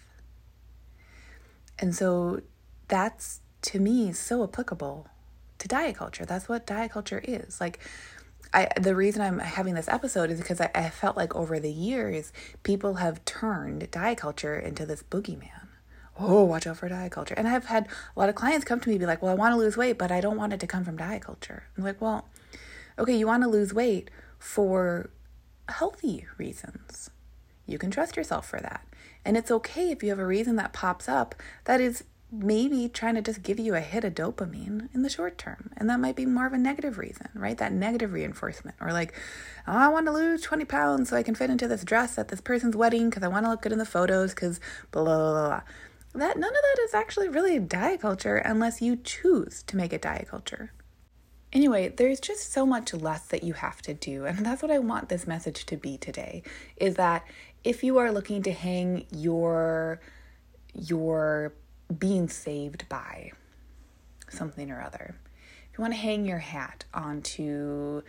And 1.79 1.95
so 1.95 2.41
that's 2.89 3.41
to 3.63 3.81
me 3.81 4.13
so 4.13 4.45
applicable 4.45 5.09
to 5.59 5.69
diet 5.69 5.97
culture. 5.97 6.25
That's 6.25 6.49
what 6.49 6.67
diet 6.67 6.93
culture 6.93 7.21
is. 7.25 7.61
Like 7.61 7.81
I 8.55 8.69
the 8.81 8.95
reason 8.95 9.23
I'm 9.23 9.39
having 9.41 9.75
this 9.75 9.89
episode 9.89 10.31
is 10.31 10.39
because 10.39 10.61
I, 10.61 10.71
I 10.75 10.91
felt 10.91 11.17
like 11.17 11.35
over 11.35 11.59
the 11.59 11.71
years 11.71 12.33
people 12.63 12.95
have 12.95 13.25
turned 13.25 13.91
diet 13.91 14.19
culture 14.19 14.57
into 14.59 14.87
this 14.87 15.03
boogeyman. 15.03 15.69
Oh, 16.19 16.45
watch 16.45 16.67
out 16.67 16.79
for 16.79 16.89
diet 16.89 17.13
culture. 17.13 17.35
And 17.37 17.47
I've 17.47 17.67
had 17.67 17.89
a 18.17 18.19
lot 18.19 18.31
of 18.31 18.35
clients 18.35 18.65
come 18.65 18.81
to 18.81 18.89
me 18.89 18.97
be 18.97 19.05
like, 19.05 19.21
Well, 19.21 19.33
I 19.33 19.35
want 19.35 19.53
to 19.53 19.59
lose 19.59 19.77
weight, 19.77 19.99
but 19.99 20.11
I 20.11 20.21
don't 20.21 20.39
want 20.39 20.53
it 20.53 20.61
to 20.61 20.67
come 20.67 20.85
from 20.85 20.97
diet 20.97 21.23
culture. 21.23 21.65
I'm 21.77 21.85
like, 21.85 22.01
Well, 22.01 22.27
okay, 22.99 23.17
you 23.17 23.27
want 23.27 23.43
to 23.43 23.49
lose 23.49 23.75
weight 23.75 24.11
for 24.39 25.11
healthy 25.69 26.27
reasons. 26.39 27.11
You 27.67 27.79
can 27.79 27.91
trust 27.91 28.17
yourself 28.17 28.49
for 28.49 28.61
that. 28.61 28.87
And 29.25 29.37
it's 29.37 29.51
okay 29.51 29.91
if 29.91 30.03
you 30.03 30.11
have 30.11 30.19
a 30.19 30.27
reason 30.27 30.57
that 30.57 30.73
pops 30.73 31.09
up 31.09 31.35
that 31.65 31.81
is 31.81 32.05
maybe 32.33 32.89
trying 32.89 33.15
to 33.15 33.23
just 33.23 33.43
give 33.43 33.59
you 33.59 33.75
a 33.75 33.81
hit 33.81 34.05
of 34.05 34.15
dopamine 34.15 34.89
in 34.95 35.03
the 35.03 35.09
short 35.09 35.39
term. 35.39 35.71
And 35.77 35.89
that 35.89 36.01
might 36.01 36.17
be 36.17 36.27
more 36.27 36.47
of 36.47 36.53
a 36.53 36.59
negative 36.59 36.99
reason, 36.99 37.29
right? 37.35 37.57
That 37.57 37.73
negative 37.73 38.13
reinforcement. 38.13 38.77
Or 38.81 38.93
like, 38.93 39.15
oh, 39.67 39.73
I 39.73 39.89
want 39.89 40.07
to 40.07 40.13
lose 40.13 40.43
20 40.43 40.65
pounds 40.65 41.09
so 41.09 41.17
I 41.17 41.23
can 41.23 41.35
fit 41.35 41.51
into 41.51 41.69
this 41.69 41.85
dress 41.85 42.19
at 42.19 42.29
this 42.29 42.41
person's 42.41 42.77
wedding 42.77 43.11
because 43.11 43.23
I 43.23 43.29
want 43.29 43.45
to 43.47 43.51
look 43.51 43.63
good 43.63 43.73
in 43.73 43.79
the 43.79 43.85
photos 43.85 44.35
because 44.35 44.61
blah, 44.91 45.05
blah, 45.05 45.17
blah, 45.17 45.49
blah. 45.49 45.61
That 46.15 46.39
none 46.39 46.51
of 46.51 46.63
that 46.63 46.83
is 46.85 46.95
actually 46.95 47.29
really 47.29 47.59
diet 47.59 48.01
culture 48.01 48.37
unless 48.37 48.81
you 48.81 48.97
choose 48.97 49.63
to 49.65 49.77
make 49.77 49.93
it 49.93 50.03
diet 50.03 50.29
culture. 50.29 50.73
Anyway, 51.57 51.89
there's 51.89 52.21
just 52.21 52.53
so 52.53 52.67
much 52.67 52.93
less 52.93 53.23
that 53.29 53.43
you 53.43 53.55
have 53.55 53.81
to 53.81 53.95
do. 53.95 54.27
And 54.27 54.45
that's 54.45 54.61
what 54.61 54.71
I 54.71 54.79
want 54.79 55.09
this 55.09 55.27
message 55.27 55.65
to 55.67 55.77
be 55.79 55.97
today 55.97 56.43
is 56.77 56.97
that 56.97 57.25
if 57.65 57.83
you 57.83 57.97
are 57.97 58.13
looking 58.13 58.43
to 58.43 58.53
hang 58.53 59.07
your 59.11 59.99
your 60.75 61.55
being 61.99 62.29
saved 62.29 62.87
by 62.91 63.33
something 64.29 64.71
or 64.71 64.83
other. 64.83 65.17
If 65.73 65.79
you 65.79 65.83
want 65.83 65.95
to 65.95 66.01
hang 66.01 66.27
your 66.27 66.39
hat 66.39 66.85
onto 66.93 68.03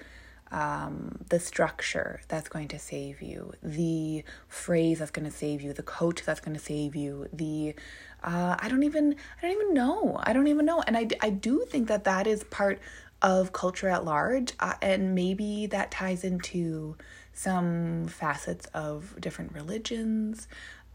um, 0.52 1.20
the 1.30 1.40
structure 1.40 2.22
that's 2.28 2.50
going 2.50 2.70
to 2.70 2.80
save 2.80 3.22
you, 3.22 3.54
the 3.62 4.24
phrase 4.48 5.00
that's 5.00 5.12
going 5.12 5.30
to 5.30 5.36
save 5.36 5.62
you, 5.62 5.74
the 5.74 5.84
coach 5.84 6.24
that's 6.24 6.40
going 6.40 6.56
to 6.56 6.64
save 6.64 6.96
you, 6.96 7.28
the 7.32 7.76
uh, 8.24 8.56
I 8.60 8.68
don't 8.68 8.84
even 8.84 9.16
I 9.38 9.42
don't 9.42 9.52
even 9.52 9.74
know 9.74 10.20
I 10.24 10.34
don't 10.34 10.48
even 10.48 10.66
know, 10.66 10.82
and 10.86 10.98
I 10.98 11.08
I 11.22 11.30
do 11.30 11.66
think 11.70 11.88
that 11.88 12.04
that 12.06 12.28
is 12.28 12.44
part 12.46 12.80
of 13.22 13.52
culture 13.52 13.90
at 13.90 14.06
large, 14.06 14.54
uh, 14.60 14.74
and 14.82 15.16
maybe 15.16 15.66
that 15.68 15.92
ties 15.92 16.24
into 16.24 16.96
some 17.34 18.08
facets 18.08 18.66
of 18.74 19.20
different 19.20 19.54
religions. 19.54 20.48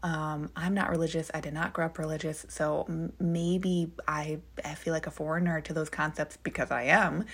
Um, 0.03 0.49
I'm 0.55 0.73
not 0.73 0.89
religious. 0.89 1.31
I 1.33 1.39
did 1.39 1.53
not 1.53 1.71
grow 1.71 1.85
up 1.85 1.97
religious. 1.97 2.45
So 2.49 2.85
m- 2.89 3.13
maybe 3.19 3.91
I, 4.07 4.39
I 4.63 4.75
feel 4.75 4.93
like 4.93 5.07
a 5.07 5.11
foreigner 5.11 5.61
to 5.61 5.73
those 5.73 5.89
concepts 5.89 6.37
because 6.37 6.71
I 6.71 6.83
am. 6.83 7.25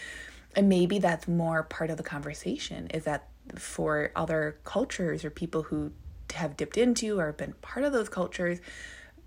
And 0.55 0.69
maybe 0.69 0.99
that's 0.99 1.27
more 1.27 1.63
part 1.63 1.89
of 1.89 1.97
the 1.97 2.03
conversation 2.03 2.87
is 2.87 3.05
that 3.05 3.27
for 3.55 4.11
other 4.15 4.59
cultures 4.63 5.25
or 5.25 5.31
people 5.31 5.63
who 5.63 5.91
have 6.33 6.55
dipped 6.57 6.77
into 6.77 7.19
or 7.19 7.31
been 7.33 7.53
part 7.61 7.85
of 7.85 7.93
those 7.93 8.09
cultures, 8.09 8.59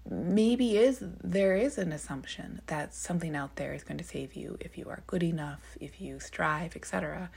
maybe 0.09 0.77
is 0.77 0.99
there 1.23 1.55
is 1.57 1.79
an 1.79 1.93
assumption 1.93 2.61
that 2.67 2.95
something 2.95 3.37
out 3.37 3.57
there 3.57 3.73
is 3.73 3.85
going 3.85 3.99
to 3.99 4.05
save 4.05 4.35
you 4.35 4.57
if 4.61 4.77
you 4.77 4.89
are 4.89 5.03
good 5.07 5.23
enough, 5.23 5.77
if 5.81 6.01
you 6.01 6.19
strive, 6.19 6.75
etc. 6.75 7.31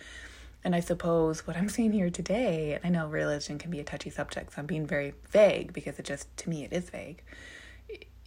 And 0.63 0.75
I 0.75 0.79
suppose 0.79 1.45
what 1.45 1.55
I'm 1.55 1.69
saying 1.75 1.93
here 1.93 2.09
today, 2.09 2.73
and 2.73 2.83
I 2.83 2.89
know 2.89 3.07
religion 3.07 3.59
can 3.59 3.69
be 3.69 3.79
a 3.79 3.83
touchy 3.83 4.09
subject, 4.09 4.53
so 4.53 4.59
I'm 4.59 4.65
being 4.65 4.87
very 4.87 5.13
vague 5.29 5.73
because 5.73 5.99
it 5.99 6.05
just, 6.05 6.35
to 6.37 6.49
me, 6.49 6.63
it 6.63 6.73
is 6.73 6.89
vague. 6.89 7.21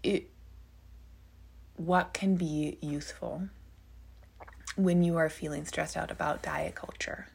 It, 0.02 0.30
what 1.76 2.12
can 2.12 2.36
be 2.36 2.78
useful 2.80 3.48
when 4.76 5.02
you 5.02 5.16
are 5.16 5.28
feeling 5.28 5.64
stressed 5.64 5.96
out 5.96 6.10
about 6.10 6.42
diet 6.42 6.76
culture? 6.76 7.26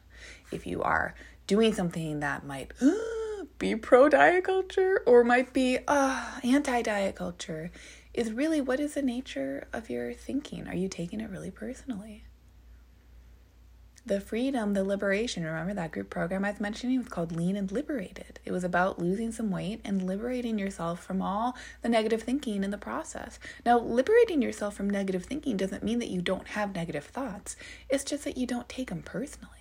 If 0.50 0.66
you 0.66 0.82
are 0.82 1.14
doing 1.46 1.74
something 1.74 2.20
that 2.20 2.46
might 2.46 2.72
uh, 2.80 2.86
be 3.58 3.76
pro 3.76 4.08
diet 4.08 4.44
culture 4.44 5.02
or 5.06 5.24
might 5.24 5.52
be 5.52 5.78
uh, 5.86 6.40
anti 6.42 6.82
diet 6.82 7.16
culture, 7.16 7.70
is 8.12 8.32
really 8.32 8.60
what 8.60 8.80
is 8.80 8.94
the 8.94 9.02
nature 9.02 9.66
of 9.72 9.90
your 9.90 10.12
thinking? 10.12 10.68
Are 10.68 10.74
you 10.74 10.88
taking 10.88 11.20
it 11.20 11.30
really 11.30 11.50
personally? 11.50 12.24
the 14.06 14.20
freedom, 14.20 14.74
the 14.74 14.84
liberation. 14.84 15.44
Remember 15.44 15.72
that 15.74 15.92
group 15.92 16.10
program 16.10 16.44
I 16.44 16.50
was 16.50 16.60
mentioning 16.60 16.98
was 16.98 17.08
called 17.08 17.32
Lean 17.32 17.56
and 17.56 17.72
Liberated. 17.72 18.38
It 18.44 18.52
was 18.52 18.64
about 18.64 18.98
losing 18.98 19.32
some 19.32 19.50
weight 19.50 19.80
and 19.84 20.06
liberating 20.06 20.58
yourself 20.58 21.02
from 21.02 21.22
all 21.22 21.56
the 21.80 21.88
negative 21.88 22.22
thinking 22.22 22.64
in 22.64 22.70
the 22.70 22.78
process. 22.78 23.38
Now, 23.64 23.78
liberating 23.78 24.42
yourself 24.42 24.74
from 24.74 24.90
negative 24.90 25.24
thinking 25.24 25.56
doesn't 25.56 25.82
mean 25.82 26.00
that 26.00 26.10
you 26.10 26.20
don't 26.20 26.48
have 26.48 26.74
negative 26.74 27.04
thoughts, 27.04 27.56
it's 27.88 28.04
just 28.04 28.24
that 28.24 28.36
you 28.36 28.46
don't 28.46 28.68
take 28.68 28.90
them 28.90 29.02
personally. 29.02 29.53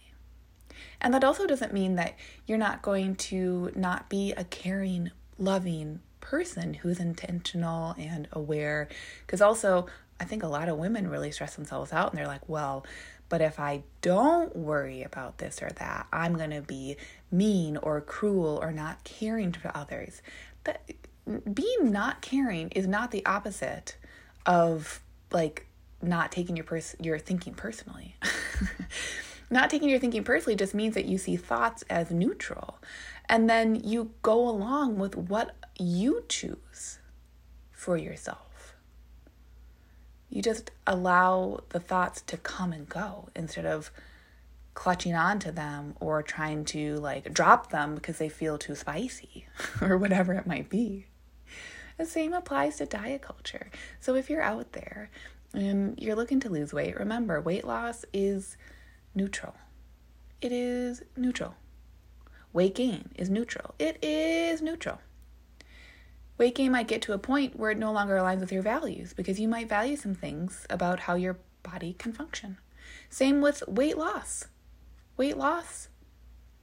And 1.04 1.14
that 1.14 1.24
also 1.24 1.46
doesn't 1.46 1.74
mean 1.74 1.96
that 1.96 2.16
you're 2.48 2.58
not 2.58 2.82
going 2.82 3.16
to 3.16 3.72
not 3.76 4.10
be 4.10 4.32
a 4.32 4.46
caring, 4.46 5.12
loving 5.38 6.00
person 6.22 6.76
who's 6.76 7.00
intentional 7.00 7.94
and 8.00 8.30
aware. 8.32 8.88
Because 9.26 9.42
also, 9.42 9.88
I 10.20 10.24
think 10.24 10.42
a 10.42 10.48
lot 10.48 10.70
of 10.70 10.78
women 10.78 11.10
really 11.10 11.32
stress 11.32 11.56
themselves 11.56 11.92
out 11.92 12.12
and 12.12 12.18
they're 12.18 12.28
like, 12.28 12.48
well, 12.48 12.86
but 13.28 13.42
if 13.42 13.60
I 13.60 13.84
don't 14.02 14.56
worry 14.56 15.04
about 15.04 15.40
this 15.40 15.62
or 15.62 15.70
that, 15.78 16.08
I'm 16.14 16.38
going 16.38 16.52
to 16.52 16.62
be 16.62 16.98
mean 17.32 17.78
or 17.78 18.00
cruel 18.00 18.60
or 18.62 18.72
not 18.72 19.04
caring 19.04 19.52
to 19.52 19.78
others. 19.78 20.22
That 20.64 20.90
being 21.26 21.92
not 21.92 22.22
caring 22.22 22.70
is 22.70 22.88
not 22.88 23.12
the 23.12 23.26
opposite 23.26 23.98
of 24.46 25.02
like 25.32 25.68
not 26.02 26.32
taking 26.32 26.56
your 26.56 26.66
pers- 26.66 26.96
your 27.02 27.18
thinking 27.18 27.54
personally. 27.54 28.16
not 29.50 29.70
taking 29.70 29.90
your 29.90 30.00
thinking 30.00 30.24
personally 30.24 30.56
just 30.56 30.74
means 30.74 30.96
that 30.96 31.06
you 31.06 31.18
see 31.18 31.36
thoughts 31.36 31.84
as 31.90 32.12
neutral 32.12 32.80
and 33.28 33.50
then 33.50 33.76
you 33.76 34.12
go 34.22 34.48
along 34.48 34.98
with 34.98 35.16
what 35.16 35.56
you 35.78 36.24
choose 36.28 37.00
for 37.72 37.98
yourself 37.98 38.76
you 40.34 40.42
just 40.42 40.72
allow 40.88 41.60
the 41.70 41.80
thoughts 41.80 42.22
to 42.24 42.38
come 42.38 42.74
and 42.74 42.90
go 42.90 43.30
instead 43.36 43.68
of 43.68 43.92
clutching 44.74 45.14
on 45.14 45.38
to 45.38 45.52
them 45.52 45.94
or 46.00 46.24
trying 46.24 46.66
to 46.66 46.96
like 46.96 47.32
drop 47.34 47.70
them 47.70 47.94
because 47.94 48.18
they 48.18 48.30
feel 48.30 48.58
too 48.58 48.74
spicy 48.74 49.46
or 49.82 49.96
whatever 49.96 50.34
it 50.34 50.48
might 50.48 50.70
be. 50.70 51.06
The 52.00 52.06
same 52.08 52.34
applies 52.34 52.78
to 52.78 52.88
diet 52.88 53.22
culture. 53.22 53.70
So 54.00 54.16
if 54.16 54.28
you're 54.28 54.42
out 54.42 54.72
there 54.72 55.12
and 55.54 56.00
you're 56.00 56.16
looking 56.16 56.40
to 56.40 56.50
lose 56.50 56.74
weight, 56.74 56.98
remember 56.98 57.40
weight 57.40 57.66
loss 57.66 58.04
is 58.12 58.58
neutral. 59.16 59.56
It 60.42 60.52
is 60.52 61.04
neutral. 61.16 61.56
Weight 62.52 62.76
gain 62.76 63.10
is 63.16 63.30
neutral. 63.30 63.74
It 63.80 64.04
is 64.04 64.62
neutral. 64.62 65.00
Weight 66.38 66.56
gain 66.56 66.72
might 66.72 66.88
get 66.88 67.02
to 67.04 67.14
a 67.14 67.18
point 67.18 67.58
where 67.58 67.72
it 67.72 67.78
no 67.78 67.92
longer 67.92 68.16
aligns 68.16 68.40
with 68.40 68.52
your 68.52 68.62
values 68.62 69.14
because 69.14 69.40
you 69.40 69.48
might 69.48 69.70
value 69.70 69.96
some 69.96 70.16
things 70.16 70.66
about 70.70 71.02
how 71.02 71.16
your 71.16 71.38
body 71.62 71.94
can 71.94 72.12
function. 72.12 72.58
Same 73.10 73.42
with 73.42 73.64
weight 73.68 73.98
loss. 73.98 74.48
Weight 75.16 75.38
loss 75.38 75.90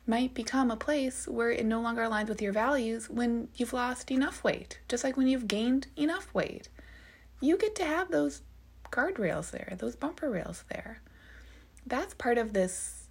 might 0.07 0.35
become 0.35 0.71
a 0.71 0.77
place 0.77 1.29
where 1.29 1.51
it 1.51 1.65
no 1.65 1.81
longer 1.81 2.03
aligns 2.03 2.29
with 2.29 2.43
your 2.43 2.53
values 2.53 3.09
when 3.09 3.49
you've 3.55 3.73
lost 3.73 4.11
enough 4.11 4.43
weight, 4.43 4.81
just 4.89 5.05
like 5.05 5.17
when 5.17 5.29
you've 5.29 5.49
gained 5.49 5.87
enough 5.97 6.33
weight. 6.35 6.69
You 7.41 7.57
get 7.57 7.75
to 7.77 7.85
have 7.85 8.11
those 8.11 8.43
guardrails 8.91 9.51
there, 9.53 9.75
those 9.79 9.97
bumper 9.97 10.29
rails 10.29 10.65
there. 10.69 11.01
That's 11.91 12.15
part 12.15 12.39
of 12.39 12.53
this 12.53 13.09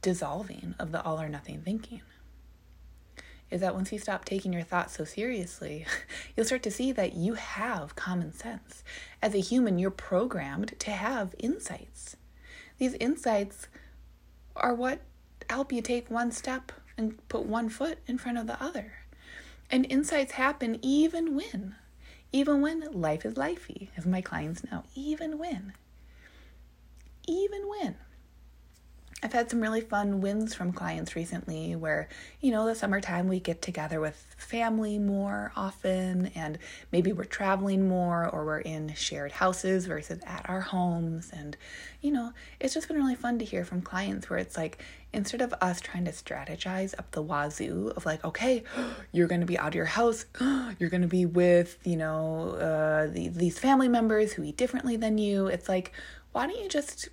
dissolving 0.00 0.76
of 0.78 0.92
the 0.92 1.02
all 1.02 1.20
or 1.20 1.28
nothing 1.28 1.60
thinking. 1.60 2.02
Is 3.50 3.60
that 3.62 3.74
once 3.74 3.90
you 3.90 3.98
stop 3.98 4.24
taking 4.24 4.52
your 4.52 4.62
thoughts 4.62 4.96
so 4.96 5.04
seriously, 5.04 5.84
you'll 6.36 6.46
start 6.46 6.62
to 6.62 6.70
see 6.70 6.92
that 6.92 7.14
you 7.14 7.34
have 7.34 7.96
common 7.96 8.32
sense. 8.32 8.84
As 9.20 9.34
a 9.34 9.40
human, 9.40 9.76
you're 9.76 9.90
programmed 9.90 10.78
to 10.78 10.92
have 10.92 11.34
insights. 11.40 12.16
These 12.78 12.94
insights 12.94 13.66
are 14.54 14.72
what 14.72 15.00
help 15.50 15.72
you 15.72 15.82
take 15.82 16.08
one 16.08 16.30
step 16.30 16.70
and 16.96 17.28
put 17.28 17.44
one 17.44 17.68
foot 17.68 17.98
in 18.06 18.18
front 18.18 18.38
of 18.38 18.46
the 18.46 18.62
other. 18.62 18.92
And 19.68 19.84
insights 19.90 20.32
happen 20.32 20.78
even 20.80 21.34
when, 21.34 21.74
even 22.30 22.60
when 22.60 22.86
life 22.92 23.24
is 23.24 23.34
lifey, 23.34 23.88
as 23.96 24.06
my 24.06 24.20
clients 24.20 24.62
know, 24.70 24.84
even 24.94 25.38
when, 25.38 25.72
even 27.26 27.68
when. 27.68 27.96
I've 29.24 29.32
had 29.32 29.48
some 29.48 29.60
really 29.60 29.80
fun 29.80 30.20
wins 30.20 30.52
from 30.52 30.72
clients 30.72 31.14
recently 31.14 31.76
where, 31.76 32.08
you 32.40 32.50
know, 32.50 32.66
the 32.66 32.74
summertime 32.74 33.28
we 33.28 33.38
get 33.38 33.62
together 33.62 34.00
with 34.00 34.16
family 34.36 34.98
more 34.98 35.52
often, 35.54 36.32
and 36.34 36.58
maybe 36.90 37.12
we're 37.12 37.22
traveling 37.22 37.86
more 37.88 38.28
or 38.28 38.44
we're 38.44 38.58
in 38.58 38.92
shared 38.94 39.30
houses 39.30 39.86
versus 39.86 40.18
at 40.26 40.48
our 40.50 40.60
homes. 40.60 41.30
And, 41.32 41.56
you 42.00 42.10
know, 42.10 42.32
it's 42.58 42.74
just 42.74 42.88
been 42.88 42.96
really 42.96 43.14
fun 43.14 43.38
to 43.38 43.44
hear 43.44 43.64
from 43.64 43.80
clients 43.80 44.28
where 44.28 44.40
it's 44.40 44.56
like, 44.56 44.82
instead 45.12 45.40
of 45.40 45.54
us 45.60 45.80
trying 45.80 46.04
to 46.06 46.10
strategize 46.10 46.92
up 46.98 47.12
the 47.12 47.22
wazoo 47.22 47.92
of 47.94 48.04
like, 48.04 48.24
okay, 48.24 48.64
you're 49.12 49.28
going 49.28 49.40
to 49.40 49.46
be 49.46 49.56
out 49.56 49.68
of 49.68 49.74
your 49.76 49.84
house, 49.84 50.24
you're 50.80 50.90
going 50.90 51.02
to 51.02 51.06
be 51.08 51.26
with, 51.26 51.78
you 51.84 51.96
know, 51.96 52.56
uh, 52.56 53.06
the, 53.06 53.28
these 53.28 53.56
family 53.56 53.88
members 53.88 54.32
who 54.32 54.42
eat 54.42 54.56
differently 54.56 54.96
than 54.96 55.16
you, 55.16 55.46
it's 55.46 55.68
like, 55.68 55.92
why 56.32 56.48
don't 56.48 56.60
you 56.60 56.68
just 56.68 57.08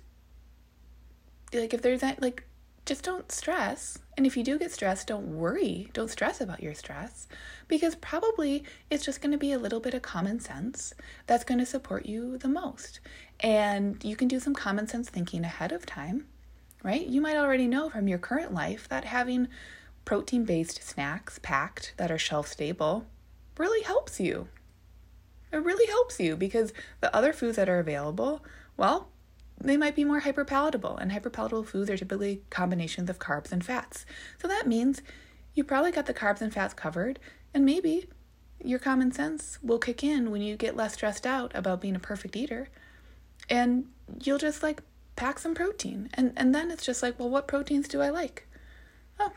like 1.52 1.74
if 1.74 1.82
there's 1.82 2.00
that 2.00 2.22
like 2.22 2.44
just 2.86 3.04
don't 3.04 3.30
stress. 3.30 3.98
And 4.16 4.26
if 4.26 4.36
you 4.36 4.42
do 4.42 4.58
get 4.58 4.72
stressed, 4.72 5.06
don't 5.06 5.36
worry. 5.36 5.90
Don't 5.92 6.10
stress 6.10 6.40
about 6.40 6.62
your 6.62 6.74
stress 6.74 7.28
because 7.68 7.94
probably 7.94 8.64
it's 8.90 9.04
just 9.04 9.20
going 9.20 9.32
to 9.32 9.38
be 9.38 9.52
a 9.52 9.58
little 9.58 9.80
bit 9.80 9.94
of 9.94 10.02
common 10.02 10.40
sense 10.40 10.92
that's 11.26 11.44
going 11.44 11.60
to 11.60 11.66
support 11.66 12.06
you 12.06 12.36
the 12.38 12.48
most. 12.48 13.00
And 13.38 14.02
you 14.04 14.16
can 14.16 14.28
do 14.28 14.40
some 14.40 14.54
common 14.54 14.86
sense 14.88 15.08
thinking 15.08 15.44
ahead 15.44 15.72
of 15.72 15.86
time, 15.86 16.26
right? 16.82 17.06
You 17.06 17.20
might 17.20 17.36
already 17.36 17.66
know 17.66 17.90
from 17.90 18.08
your 18.08 18.18
current 18.18 18.52
life 18.52 18.88
that 18.88 19.04
having 19.04 19.48
protein 20.04 20.44
based 20.44 20.82
snacks 20.82 21.38
packed 21.38 21.94
that 21.96 22.10
are 22.10 22.18
shelf 22.18 22.48
stable 22.48 23.06
really 23.56 23.82
helps 23.82 24.18
you. 24.18 24.48
It 25.52 25.58
really 25.58 25.86
helps 25.86 26.18
you 26.18 26.36
because 26.36 26.72
the 27.00 27.14
other 27.14 27.32
foods 27.32 27.56
that 27.56 27.68
are 27.68 27.78
available, 27.78 28.44
well, 28.76 29.08
they 29.60 29.76
might 29.76 29.94
be 29.94 30.04
more 30.04 30.22
hyperpalatable, 30.22 30.98
and 31.00 31.12
hyperpalatable 31.12 31.66
foods 31.66 31.90
are 31.90 31.96
typically 31.96 32.42
combinations 32.50 33.10
of 33.10 33.18
carbs 33.18 33.52
and 33.52 33.64
fats. 33.64 34.06
So 34.40 34.48
that 34.48 34.66
means 34.66 35.02
you 35.54 35.64
probably 35.64 35.92
got 35.92 36.06
the 36.06 36.14
carbs 36.14 36.40
and 36.40 36.52
fats 36.52 36.74
covered, 36.74 37.18
and 37.52 37.64
maybe 37.64 38.08
your 38.62 38.78
common 38.78 39.12
sense 39.12 39.58
will 39.62 39.78
kick 39.78 40.02
in 40.02 40.30
when 40.30 40.42
you 40.42 40.56
get 40.56 40.76
less 40.76 40.94
stressed 40.94 41.26
out 41.26 41.52
about 41.54 41.80
being 41.80 41.96
a 41.96 42.00
perfect 42.00 42.36
eater. 42.36 42.68
And 43.48 43.86
you'll 44.22 44.38
just 44.38 44.62
like 44.62 44.82
pack 45.16 45.38
some 45.38 45.54
protein. 45.54 46.08
And 46.14 46.32
and 46.36 46.54
then 46.54 46.70
it's 46.70 46.84
just 46.84 47.02
like, 47.02 47.18
well, 47.18 47.30
what 47.30 47.48
proteins 47.48 47.88
do 47.88 48.00
I 48.00 48.10
like? 48.10 48.46
Oh, 49.18 49.32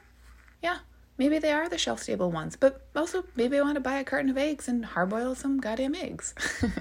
yeah. 0.61 0.79
Maybe 1.17 1.37
they 1.37 1.51
are 1.51 1.69
the 1.69 1.77
shelf 1.77 2.01
stable 2.01 2.31
ones, 2.31 2.55
but 2.55 2.87
also 2.95 3.23
maybe 3.35 3.57
I 3.57 3.61
want 3.61 3.75
to 3.75 3.81
buy 3.81 3.99
a 3.99 4.03
carton 4.03 4.29
of 4.29 4.37
eggs 4.37 4.67
and 4.67 4.83
hard 4.83 5.09
boil 5.09 5.35
some 5.35 5.59
goddamn 5.59 5.95
eggs. 5.95 6.33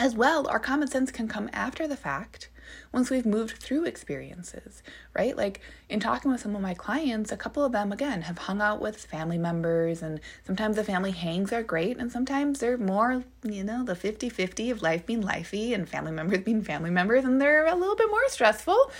As 0.00 0.14
well, 0.14 0.48
our 0.48 0.58
common 0.58 0.88
sense 0.88 1.12
can 1.12 1.28
come 1.28 1.50
after 1.52 1.86
the 1.86 1.94
fact 1.94 2.48
once 2.90 3.10
we've 3.10 3.26
moved 3.26 3.58
through 3.58 3.84
experiences, 3.84 4.82
right? 5.12 5.36
Like 5.36 5.60
in 5.90 6.00
talking 6.00 6.30
with 6.30 6.40
some 6.40 6.56
of 6.56 6.62
my 6.62 6.72
clients, 6.72 7.30
a 7.30 7.36
couple 7.36 7.62
of 7.62 7.72
them, 7.72 7.92
again, 7.92 8.22
have 8.22 8.38
hung 8.38 8.62
out 8.62 8.80
with 8.80 8.96
family 8.96 9.36
members, 9.36 10.00
and 10.00 10.18
sometimes 10.46 10.76
the 10.76 10.84
family 10.84 11.10
hangs 11.10 11.52
are 11.52 11.62
great, 11.62 11.98
and 11.98 12.10
sometimes 12.10 12.60
they're 12.60 12.78
more, 12.78 13.24
you 13.42 13.62
know, 13.62 13.84
the 13.84 13.94
50 13.94 14.30
50 14.30 14.70
of 14.70 14.80
life 14.80 15.04
being 15.04 15.22
lifey 15.22 15.74
and 15.74 15.86
family 15.86 16.12
members 16.12 16.38
being 16.38 16.62
family 16.62 16.90
members, 16.90 17.26
and 17.26 17.38
they're 17.38 17.66
a 17.66 17.74
little 17.74 17.94
bit 17.94 18.08
more 18.08 18.26
stressful, 18.28 18.90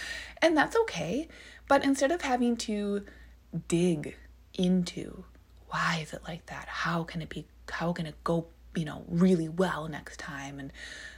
and 0.42 0.54
that's 0.54 0.76
okay. 0.76 1.28
But 1.66 1.82
instead 1.82 2.12
of 2.12 2.20
having 2.20 2.58
to 2.58 3.06
dig 3.68 4.18
into 4.52 5.24
why 5.68 6.00
is 6.02 6.12
it 6.12 6.20
like 6.28 6.44
that? 6.46 6.68
How 6.68 7.04
can 7.04 7.22
it 7.22 7.30
be? 7.30 7.46
How 7.70 7.94
can 7.94 8.04
it 8.04 8.22
go 8.22 8.48
you 8.74 8.84
know, 8.84 9.04
really 9.08 9.48
well 9.48 9.88
next 9.88 10.18
time 10.18 10.58
and 10.58 10.72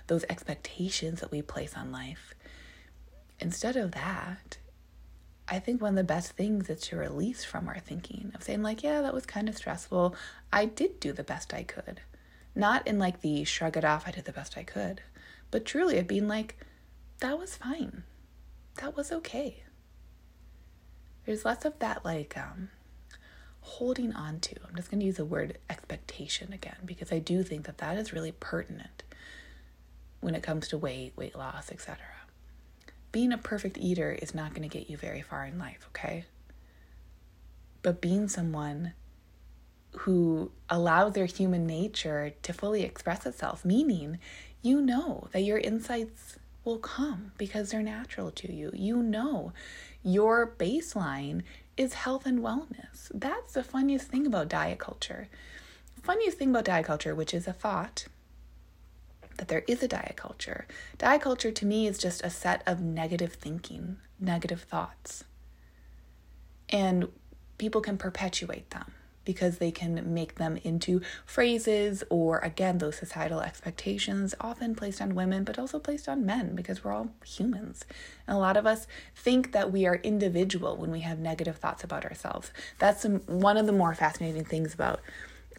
those 0.07 0.25
expectations 0.29 1.21
that 1.21 1.31
we 1.31 1.43
place 1.43 1.75
on 1.77 1.93
life. 1.93 2.35
Instead 3.38 3.77
of 3.77 3.93
that, 3.93 4.59
I 5.49 5.59
think 5.59 5.83
one 5.83 5.91
of 5.91 5.97
the 5.97 6.05
best 6.05 6.33
things 6.33 6.71
is 6.71 6.81
to 6.83 6.97
release 6.97 7.45
from 7.45 7.69
our 7.69 7.79
thinking 7.79 8.33
of 8.35 8.43
saying, 8.43 8.62
like, 8.62 8.83
yeah, 8.83 9.03
that 9.03 9.15
was 9.15 9.27
kind 9.27 9.49
of 9.49 9.57
stressful. 9.57 10.15
I 10.53 10.67
did 10.67 11.01
do 11.01 11.12
the 11.12 11.25
best 11.25 11.53
I 11.53 11.62
could. 11.62 12.01
Not 12.55 12.87
in 12.87 12.99
like 12.99 13.21
the 13.21 13.45
shrug 13.45 13.77
it 13.77 13.85
off, 13.85 14.07
I 14.07 14.12
did 14.12 14.25
the 14.25 14.33
best 14.33 14.57
I 14.57 14.62
could, 14.62 15.03
but 15.51 15.65
truly 15.65 15.99
of 15.99 16.07
being 16.07 16.29
like, 16.29 16.59
that 17.21 17.38
was 17.38 17.57
fine. 17.57 18.05
That 18.77 18.97
was 18.97 19.12
okay. 19.12 19.62
There's 21.25 21.45
less 21.45 21.65
of 21.65 21.79
that, 21.79 22.05
like, 22.05 22.37
um, 22.37 22.71
holding 23.61 24.12
on 24.12 24.41
to. 24.41 24.57
I'm 24.69 24.75
just 24.75 24.91
going 24.91 25.01
to 25.01 25.07
use 25.07 25.17
the 25.17 25.25
word 25.25 25.59
expectation 25.93 26.53
again 26.53 26.79
because 26.85 27.13
I 27.13 27.19
do 27.19 27.43
think 27.43 27.67
that 27.67 27.79
that 27.79 27.97
is 27.97 28.13
really 28.13 28.33
pertinent 28.33 29.03
when 30.21 30.35
it 30.35 30.43
comes 30.43 30.69
to 30.69 30.79
weight, 30.79 31.13
weight 31.17 31.37
loss, 31.37 31.71
etc. 31.71 31.99
Being 33.11 33.33
a 33.33 33.39
perfect 33.39 33.77
eater 33.77 34.13
is 34.13 34.35
not 34.35 34.55
going 34.55 34.69
to 34.69 34.79
get 34.79 34.89
you 34.89 34.97
very 34.97 35.21
far 35.21 35.45
in 35.45 35.59
life, 35.59 35.87
okay? 35.89 36.25
But 37.83 38.01
being 38.01 38.29
someone 38.29 38.95
who 39.91 40.51
allows 40.71 41.13
their 41.13 41.27
human 41.27 41.67
nature 41.67 42.33
to 42.43 42.53
fully 42.53 42.83
express 42.83 43.27
itself, 43.27 43.65
meaning 43.65 44.19
you 44.63 44.81
know 44.81 45.29
that 45.33 45.43
your 45.43 45.59
insights 45.59 46.39
will 46.65 46.79
come 46.79 47.33
because 47.37 47.71
they're 47.71 47.83
natural 47.83 48.31
to 48.31 48.53
you. 48.53 48.71
You 48.73 49.03
know 49.03 49.53
your 50.03 50.55
baseline 50.59 51.43
is 51.77 51.95
health 51.95 52.27
and 52.27 52.41
wellness. 52.41 53.11
That's 53.13 53.53
the 53.53 53.63
funniest 53.63 54.09
thing 54.09 54.27
about 54.27 54.49
diet 54.49 54.79
culture. 54.79 55.29
Funniest 56.03 56.38
thing 56.38 56.51
about 56.51 56.65
diet 56.65 56.87
culture, 56.87 57.15
which 57.15 57.33
is 57.33 57.47
a 57.47 57.53
thought 57.53 58.07
that 59.38 59.49
there 59.49 59.65
is 59.69 59.83
a 59.83 59.88
diet 59.88 60.17
culture. 60.17 60.67
Diet 60.99 61.23
culture 61.23 61.53
to 61.53 61.67
me 61.67 61.87
is 61.87 61.99
just 61.99 62.25
a 62.25 62.31
set 62.31 62.62
of 62.67 62.81
negative 62.81 63.35
thinking, 63.35 63.99
negative 64.21 64.62
thoughts. 64.62 65.25
And 66.69 67.09
people 67.59 67.81
can 67.81 67.99
perpetuate 67.99 68.71
them 68.71 68.93
because 69.25 69.59
they 69.59 69.71
can 69.71 70.12
make 70.12 70.35
them 70.35 70.59
into 70.65 71.01
phrases 71.25 72.03
or, 72.11 72.38
again, 72.38 72.79
those 72.79 72.97
societal 72.97 73.41
expectations 73.41 74.35
often 74.41 74.75
placed 74.75 75.01
on 75.01 75.15
women, 75.15 75.45
but 75.45 75.59
also 75.59 75.79
placed 75.79 76.09
on 76.09 76.27
men 76.27 76.57
because 76.57 76.83
we're 76.83 76.93
all 76.93 77.11
humans. 77.25 77.85
And 78.27 78.37
a 78.37 78.41
lot 78.41 78.57
of 78.57 78.67
us 78.67 78.88
think 79.15 79.53
that 79.53 79.71
we 79.71 79.87
are 79.87 79.97
individual 79.97 80.77
when 80.77 80.91
we 80.91 81.01
have 81.01 81.21
negative 81.21 81.59
thoughts 81.59 81.85
about 81.85 82.05
ourselves. 82.05 82.51
That's 82.81 83.03
some, 83.03 83.21
one 83.21 83.57
of 83.57 83.67
the 83.67 83.73
more 83.73 83.95
fascinating 83.95 84.45
things 84.45 84.75
about 84.75 85.01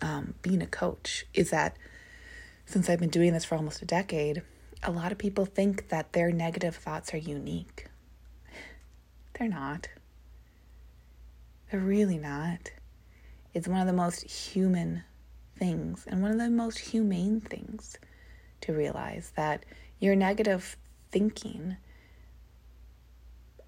um, 0.02 0.36
being 0.42 0.62
a 0.62 0.68
coach 0.68 1.26
is 1.34 1.50
that 1.52 1.78
since 2.66 2.90
I've 2.90 3.00
been 3.00 3.10
doing 3.10 3.34
this 3.34 3.46
for 3.46 3.56
almost 3.56 3.82
a 3.82 3.86
decade, 3.86 4.42
a 4.82 4.92
lot 4.92 5.12
of 5.12 5.18
people 5.18 5.46
think 5.46 5.90
that 5.90 6.14
their 6.14 6.32
negative 6.32 6.76
thoughts 6.76 7.14
are 7.14 7.18
unique. 7.18 7.88
They're 9.34 9.50
not. 9.50 9.90
They're 11.72 11.80
really 11.80 12.18
not. 12.18 12.72
It's 13.54 13.68
one 13.68 13.82
of 13.82 13.88
the 13.88 13.94
most 13.94 14.24
human 14.24 15.04
things 15.58 16.06
and 16.08 16.22
one 16.22 16.32
of 16.32 16.38
the 16.38 16.50
most 16.50 16.80
humane 16.80 17.40
things 17.40 17.98
to 18.62 18.74
realize 18.74 19.32
that 19.36 19.66
your 20.00 20.16
negative 20.16 20.78
thinking, 21.12 21.78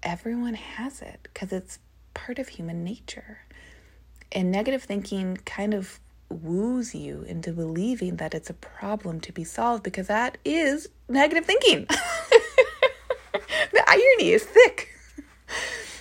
everyone 0.02 0.54
has 0.54 1.00
it 1.02 1.20
because 1.22 1.52
it's 1.52 1.78
part 2.14 2.38
of 2.38 2.48
human 2.48 2.82
nature. 2.82 3.38
And 4.32 4.50
negative 4.50 4.82
thinking 4.82 5.36
kind 5.44 5.72
of 5.72 6.00
woos 6.28 6.94
you 6.94 7.22
into 7.22 7.52
believing 7.52 8.16
that 8.16 8.34
it's 8.34 8.50
a 8.50 8.54
problem 8.54 9.20
to 9.20 9.32
be 9.32 9.44
solved 9.44 9.82
because 9.82 10.08
that 10.08 10.38
is 10.44 10.88
negative 11.08 11.44
thinking. 11.44 11.86
the 13.72 13.84
irony 13.86 14.30
is 14.30 14.44
thick, 14.44 14.90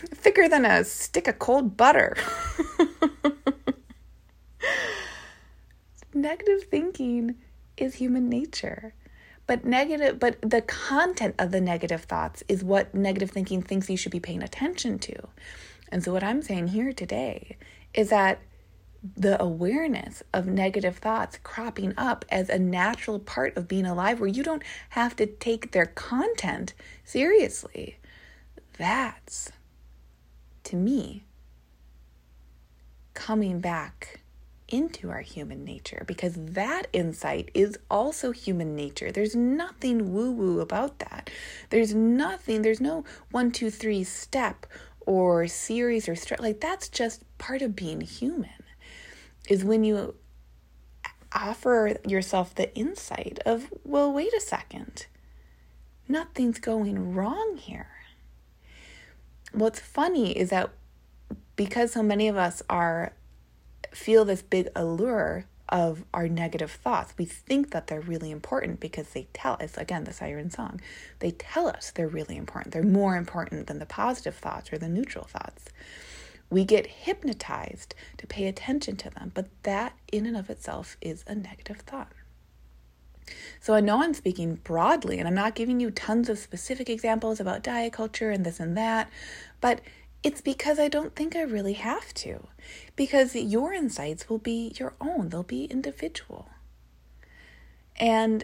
thicker 0.04 0.50
than 0.50 0.66
a 0.66 0.84
stick 0.84 1.28
of 1.28 1.40
cold 1.40 1.78
butter. 1.78 2.16
negative 6.14 6.64
thinking 6.64 7.36
is 7.78 7.96
human 7.96 8.30
nature. 8.30 8.94
But 9.48 9.64
negative 9.64 10.20
but 10.20 10.42
the 10.42 10.62
content 10.62 11.36
of 11.38 11.52
the 11.52 11.62
negative 11.62 12.06
thoughts 12.06 12.44
is 12.48 12.64
what 12.64 12.96
negative 12.96 13.30
thinking 13.30 13.62
thinks 13.62 13.90
you 13.90 13.98
should 13.98 14.12
be 14.12 14.20
paying 14.20 14.42
attention 14.42 14.98
to. 15.00 15.16
And 15.92 16.04
so 16.04 16.12
what 16.12 16.24
I'm 16.24 16.42
saying 16.42 16.70
here 16.70 16.94
today 16.94 17.58
is 17.94 18.10
that 18.10 18.40
the 19.16 19.42
awareness 19.42 20.24
of 20.34 20.48
negative 20.48 20.98
thoughts 20.98 21.40
cropping 21.44 21.94
up 21.98 22.26
as 22.30 22.50
a 22.50 22.58
natural 22.58 23.20
part 23.20 23.56
of 23.56 23.68
being 23.68 23.86
alive 23.86 24.20
where 24.20 24.30
you 24.30 24.44
don't 24.44 24.64
have 24.90 25.16
to 25.18 25.26
take 25.26 25.72
their 25.72 25.86
content 25.86 26.74
seriously. 27.04 27.98
That's, 28.78 29.52
to 30.64 30.76
me, 30.76 31.26
coming 33.14 33.60
back 33.60 34.22
into 34.68 35.12
our 35.12 35.22
human 35.22 35.64
nature 35.64 36.04
because 36.08 36.34
that 36.36 36.88
insight 36.92 37.52
is 37.54 37.78
also 37.90 38.32
human 38.32 38.76
nature. 38.76 39.12
There's 39.12 39.36
nothing 39.36 40.12
woo 40.14 40.32
woo 40.32 40.60
about 40.60 41.00
that. 41.00 41.30
There's 41.70 41.94
nothing, 41.94 42.64
there's 42.64 42.82
no 42.82 43.06
one, 43.30 43.52
two, 43.52 43.70
three 43.70 44.04
step 44.04 44.66
or 45.06 45.48
series 45.48 46.10
or 46.10 46.16
like 46.40 46.60
that's 46.60 46.90
just 46.90 47.24
part 47.38 47.62
of 47.62 47.76
being 47.76 48.02
human 48.02 48.50
is 49.50 49.64
when 49.64 49.84
you 49.84 50.16
offer 51.34 51.98
yourself 52.08 52.56
the 52.56 52.74
insight 52.76 53.40
of, 53.46 53.72
well, 53.84 54.12
wait 54.12 54.34
a 54.34 54.40
second, 54.40 55.06
nothing's 56.08 56.60
going 56.60 57.14
wrong 57.14 57.58
here. 57.58 57.90
What's 59.52 59.80
funny 59.80 60.38
is 60.38 60.50
that 60.50 60.72
because 61.56 61.94
so 61.94 62.04
many 62.04 62.28
of 62.28 62.38
us 62.38 62.62
are 62.70 63.14
feel 63.94 64.26
this 64.26 64.42
big 64.42 64.68
allure 64.76 65.46
of 65.70 66.04
our 66.14 66.28
negative 66.28 66.72
thoughts. 66.72 67.14
We 67.18 67.26
think 67.26 67.72
that 67.72 67.88
they're 67.88 68.02
really 68.02 68.30
important 68.30 68.80
because 68.80 69.10
they 69.10 69.28
tell 69.34 69.58
us, 69.60 69.78
again, 69.78 70.04
the 70.04 70.14
siren 70.14 70.52
song, 70.52 70.80
they 71.20 71.32
tell 71.32 71.68
us 71.68 71.92
they're 71.92 72.08
really 72.08 72.38
important. 72.38 72.74
They're 72.74 72.84
more 72.84 73.16
important 73.16 73.68
than 73.68 73.80
the 73.80 73.86
positive 73.86 74.36
thoughts 74.36 74.72
or 74.72 74.78
the 74.78 74.90
neutral 74.90 75.26
thoughts. 75.26 75.66
We 76.50 76.64
get 76.64 76.88
hypnotized 76.88 77.96
to 78.18 78.28
pay 78.28 78.48
attention 78.48 78.98
to 78.98 79.10
them, 79.10 79.32
but 79.34 79.48
that 79.64 79.98
in 80.12 80.26
and 80.26 80.38
of 80.38 80.50
itself 80.50 80.98
is 81.02 81.24
a 81.28 81.36
negative 81.36 81.80
thought. 81.82 82.12
So 83.60 83.74
I 83.74 83.82
know 83.82 84.04
I'm 84.04 84.14
speaking 84.14 84.56
broadly 84.56 85.18
and 85.18 85.28
I'm 85.28 85.34
not 85.36 85.56
giving 85.56 85.80
you 85.80 85.90
tons 85.90 86.30
of 86.30 86.38
specific 86.38 86.90
examples 86.90 87.40
about 87.40 87.64
diet 87.64 87.94
culture 87.94 88.30
and 88.30 88.46
this 88.46 88.60
and 88.60 88.78
that, 88.78 89.10
but 89.62 89.82
it's 90.22 90.42
because 90.42 90.80
I 90.80 90.88
don't 90.88 91.16
think 91.16 91.36
I 91.36 91.42
really 91.42 91.74
have 91.74 92.14
to. 92.16 92.48
Because 92.96 93.36
your 93.36 93.74
insights 93.74 94.30
will 94.30 94.38
be 94.38 94.76
your 94.80 94.94
own, 95.02 95.30
they'll 95.30 95.44
be 95.44 95.66
individual. 95.66 96.50
And 97.98 98.44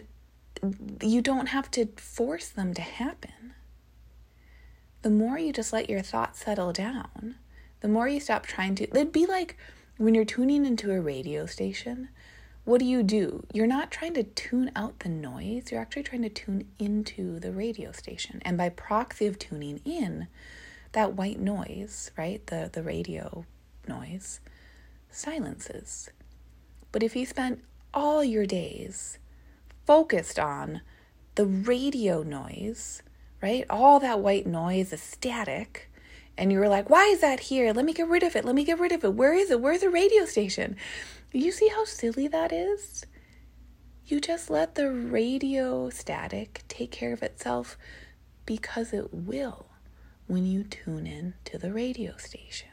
you 1.02 1.20
don't 1.20 1.48
have 1.48 1.70
to 1.72 1.86
force 1.96 2.48
them 2.48 2.72
to 2.74 2.82
happen. 2.82 3.54
The 5.02 5.10
more 5.10 5.38
you 5.38 5.52
just 5.52 5.72
let 5.72 5.90
your 5.90 6.02
thoughts 6.02 6.44
settle 6.44 6.72
down, 6.72 7.36
the 7.82 7.88
more 7.88 8.08
you 8.08 8.20
stop 8.20 8.46
trying 8.46 8.76
to. 8.76 8.84
It'd 8.84 9.12
be 9.12 9.26
like 9.26 9.58
when 9.98 10.14
you're 10.14 10.24
tuning 10.24 10.64
into 10.64 10.92
a 10.92 11.00
radio 11.00 11.46
station. 11.46 12.08
What 12.64 12.78
do 12.78 12.84
you 12.84 13.02
do? 13.02 13.44
You're 13.52 13.66
not 13.66 13.90
trying 13.90 14.14
to 14.14 14.22
tune 14.22 14.70
out 14.76 15.00
the 15.00 15.08
noise, 15.08 15.70
you're 15.70 15.80
actually 15.80 16.04
trying 16.04 16.22
to 16.22 16.28
tune 16.28 16.68
into 16.78 17.40
the 17.40 17.50
radio 17.50 17.90
station. 17.90 18.40
And 18.44 18.56
by 18.56 18.68
proxy 18.68 19.26
of 19.26 19.36
tuning 19.36 19.80
in, 19.84 20.28
that 20.92 21.14
white 21.14 21.40
noise, 21.40 22.12
right, 22.16 22.46
the, 22.46 22.70
the 22.72 22.84
radio 22.84 23.44
noise, 23.88 24.38
silences. 25.10 26.08
But 26.92 27.02
if 27.02 27.16
you 27.16 27.26
spent 27.26 27.64
all 27.92 28.22
your 28.22 28.46
days 28.46 29.18
focused 29.84 30.38
on 30.38 30.82
the 31.34 31.46
radio 31.46 32.22
noise, 32.22 33.02
right, 33.42 33.64
all 33.68 33.98
that 33.98 34.20
white 34.20 34.46
noise, 34.46 34.90
the 34.90 34.98
static, 34.98 35.90
and 36.36 36.50
you 36.50 36.58
were 36.58 36.68
like, 36.68 36.88
why 36.88 37.04
is 37.06 37.20
that 37.20 37.40
here? 37.40 37.72
Let 37.72 37.84
me 37.84 37.92
get 37.92 38.08
rid 38.08 38.22
of 38.22 38.36
it. 38.36 38.44
Let 38.44 38.54
me 38.54 38.64
get 38.64 38.78
rid 38.80 38.92
of 38.92 39.04
it. 39.04 39.14
Where 39.14 39.34
is 39.34 39.50
it? 39.50 39.60
Where's 39.60 39.80
the 39.80 39.90
radio 39.90 40.24
station? 40.24 40.76
You 41.32 41.52
see 41.52 41.68
how 41.68 41.84
silly 41.84 42.28
that 42.28 42.52
is? 42.52 43.04
You 44.06 44.20
just 44.20 44.50
let 44.50 44.74
the 44.74 44.90
radio 44.90 45.88
static 45.90 46.64
take 46.68 46.90
care 46.90 47.12
of 47.12 47.22
itself 47.22 47.78
because 48.44 48.92
it 48.92 49.12
will 49.12 49.66
when 50.26 50.44
you 50.44 50.64
tune 50.64 51.06
in 51.06 51.34
to 51.44 51.58
the 51.58 51.72
radio 51.72 52.16
station. 52.16 52.68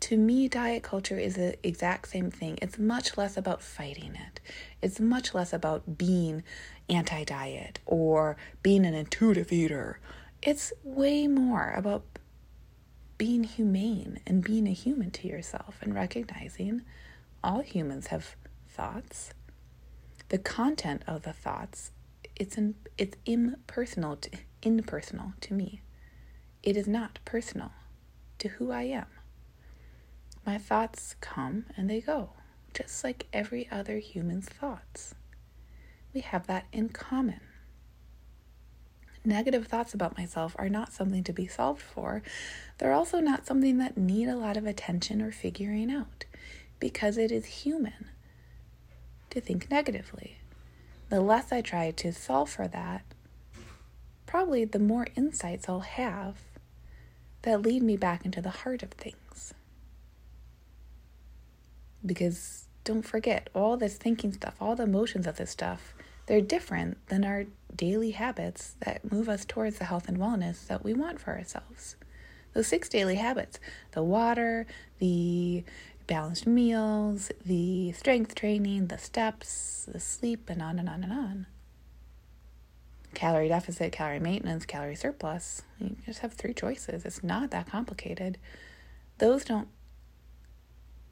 To 0.00 0.16
me, 0.16 0.48
diet 0.48 0.82
culture 0.82 1.18
is 1.18 1.36
the 1.36 1.56
exact 1.64 2.08
same 2.08 2.30
thing. 2.30 2.58
It's 2.60 2.78
much 2.78 3.16
less 3.16 3.36
about 3.36 3.62
fighting 3.62 4.16
it. 4.16 4.40
It's 4.80 4.98
much 4.98 5.32
less 5.32 5.52
about 5.52 5.96
being 5.96 6.42
anti 6.88 7.22
diet 7.22 7.78
or 7.86 8.36
being 8.62 8.84
an 8.84 8.94
intuitive 8.94 9.52
eater. 9.52 10.00
It's 10.42 10.72
way 10.82 11.28
more 11.28 11.72
about 11.76 12.11
being 13.22 13.44
humane 13.44 14.18
and 14.26 14.42
being 14.42 14.66
a 14.66 14.72
human 14.72 15.08
to 15.08 15.28
yourself 15.28 15.78
and 15.80 15.94
recognizing 15.94 16.82
all 17.44 17.60
humans 17.60 18.08
have 18.08 18.34
thoughts. 18.68 19.30
The 20.30 20.38
content 20.38 21.04
of 21.06 21.22
the 21.22 21.32
thoughts, 21.32 21.92
it's, 22.34 22.58
in, 22.58 22.74
it's 22.98 23.16
impersonal 23.24 24.16
to, 24.16 24.30
impersonal 24.62 25.34
to 25.42 25.54
me. 25.54 25.82
It 26.64 26.76
is 26.76 26.88
not 26.88 27.20
personal 27.24 27.70
to 28.40 28.48
who 28.48 28.72
I 28.72 28.82
am. 28.82 29.06
My 30.44 30.58
thoughts 30.58 31.14
come 31.20 31.66
and 31.76 31.88
they 31.88 32.00
go, 32.00 32.30
just 32.74 33.04
like 33.04 33.28
every 33.32 33.68
other 33.70 33.98
human's 33.98 34.48
thoughts. 34.48 35.14
We 36.12 36.22
have 36.22 36.48
that 36.48 36.64
in 36.72 36.88
common. 36.88 37.38
Negative 39.24 39.66
thoughts 39.66 39.94
about 39.94 40.18
myself 40.18 40.56
are 40.58 40.68
not 40.68 40.92
something 40.92 41.22
to 41.24 41.32
be 41.32 41.46
solved 41.46 41.82
for. 41.82 42.22
They're 42.78 42.92
also 42.92 43.20
not 43.20 43.46
something 43.46 43.78
that 43.78 43.96
need 43.96 44.28
a 44.28 44.36
lot 44.36 44.56
of 44.56 44.66
attention 44.66 45.22
or 45.22 45.30
figuring 45.30 45.92
out 45.92 46.24
because 46.80 47.16
it 47.16 47.30
is 47.30 47.46
human 47.46 48.08
to 49.30 49.40
think 49.40 49.70
negatively. 49.70 50.38
The 51.08 51.20
less 51.20 51.52
I 51.52 51.60
try 51.60 51.92
to 51.92 52.12
solve 52.12 52.50
for 52.50 52.66
that, 52.68 53.02
probably 54.26 54.64
the 54.64 54.80
more 54.80 55.06
insights 55.14 55.68
I'll 55.68 55.80
have 55.80 56.36
that 57.42 57.62
lead 57.62 57.82
me 57.82 57.96
back 57.96 58.24
into 58.24 58.40
the 58.40 58.50
heart 58.50 58.82
of 58.82 58.90
things. 58.90 59.54
Because 62.04 62.66
don't 62.82 63.02
forget, 63.02 63.48
all 63.54 63.76
this 63.76 63.96
thinking 63.96 64.32
stuff, 64.32 64.56
all 64.60 64.74
the 64.74 64.84
emotions 64.84 65.26
of 65.26 65.36
this 65.36 65.50
stuff, 65.50 65.94
they're 66.26 66.40
different 66.40 67.06
than 67.08 67.24
our 67.24 67.46
daily 67.74 68.12
habits 68.12 68.76
that 68.80 69.10
move 69.10 69.28
us 69.28 69.44
towards 69.44 69.78
the 69.78 69.84
health 69.84 70.08
and 70.08 70.18
wellness 70.18 70.66
that 70.66 70.84
we 70.84 70.94
want 70.94 71.20
for 71.20 71.32
ourselves. 71.32 71.96
Those 72.54 72.66
six 72.66 72.88
daily 72.88 73.16
habits 73.16 73.58
the 73.92 74.02
water, 74.02 74.66
the 74.98 75.64
balanced 76.06 76.46
meals, 76.46 77.30
the 77.44 77.92
strength 77.92 78.34
training, 78.34 78.88
the 78.88 78.98
steps, 78.98 79.88
the 79.90 80.00
sleep, 80.00 80.50
and 80.50 80.60
on 80.60 80.78
and 80.78 80.88
on 80.88 81.02
and 81.02 81.12
on 81.12 81.46
calorie 83.14 83.48
deficit, 83.48 83.92
calorie 83.92 84.20
maintenance, 84.20 84.64
calorie 84.66 84.96
surplus. 84.96 85.62
You 85.78 85.96
just 86.04 86.20
have 86.20 86.32
three 86.34 86.54
choices. 86.54 87.04
It's 87.04 87.22
not 87.22 87.50
that 87.50 87.70
complicated. 87.70 88.38
Those 89.18 89.44
don't 89.44 89.68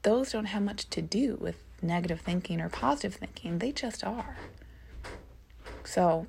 those 0.03 0.31
don't 0.31 0.45
have 0.45 0.63
much 0.63 0.89
to 0.89 1.01
do 1.01 1.37
with 1.39 1.57
negative 1.81 2.21
thinking 2.21 2.59
or 2.59 2.69
positive 2.69 3.15
thinking. 3.15 3.59
They 3.59 3.71
just 3.71 4.03
are. 4.03 4.35
So 5.83 6.27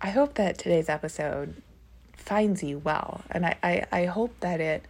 I 0.00 0.10
hope 0.10 0.34
that 0.34 0.58
today's 0.58 0.88
episode 0.88 1.62
finds 2.16 2.62
you 2.62 2.78
well. 2.78 3.22
And 3.30 3.46
I, 3.46 3.56
I, 3.62 3.84
I 3.92 4.04
hope 4.06 4.38
that 4.40 4.60
it 4.60 4.84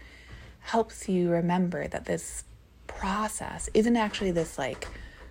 helps 0.60 1.08
you 1.08 1.30
remember 1.30 1.88
that 1.88 2.04
this 2.04 2.44
process 2.86 3.68
isn't 3.74 3.96
actually 3.96 4.30
this 4.30 4.58
like 4.58 4.86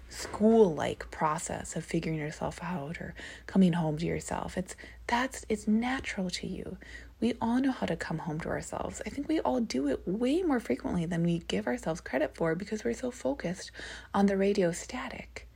school 0.09 0.73
like 0.73 1.09
process 1.09 1.75
of 1.75 1.85
figuring 1.85 2.19
yourself 2.19 2.59
out 2.61 2.99
or 2.99 3.13
coming 3.47 3.73
home 3.73 3.97
to 3.97 4.05
yourself. 4.05 4.57
It's 4.57 4.75
that's 5.07 5.45
it's 5.47 5.67
natural 5.67 6.29
to 6.31 6.47
you. 6.47 6.77
We 7.21 7.35
all 7.39 7.59
know 7.59 7.71
how 7.71 7.85
to 7.85 7.95
come 7.95 8.17
home 8.17 8.39
to 8.41 8.49
ourselves. 8.49 9.01
I 9.05 9.09
think 9.09 9.27
we 9.27 9.39
all 9.39 9.61
do 9.61 9.87
it 9.87 10.01
way 10.05 10.41
more 10.41 10.59
frequently 10.59 11.05
than 11.05 11.23
we 11.23 11.39
give 11.47 11.67
ourselves 11.67 12.01
credit 12.01 12.35
for 12.35 12.55
because 12.55 12.83
we're 12.83 12.93
so 12.93 13.11
focused 13.11 13.71
on 14.13 14.25
the 14.25 14.37
radio 14.37 14.71
static 14.71 15.47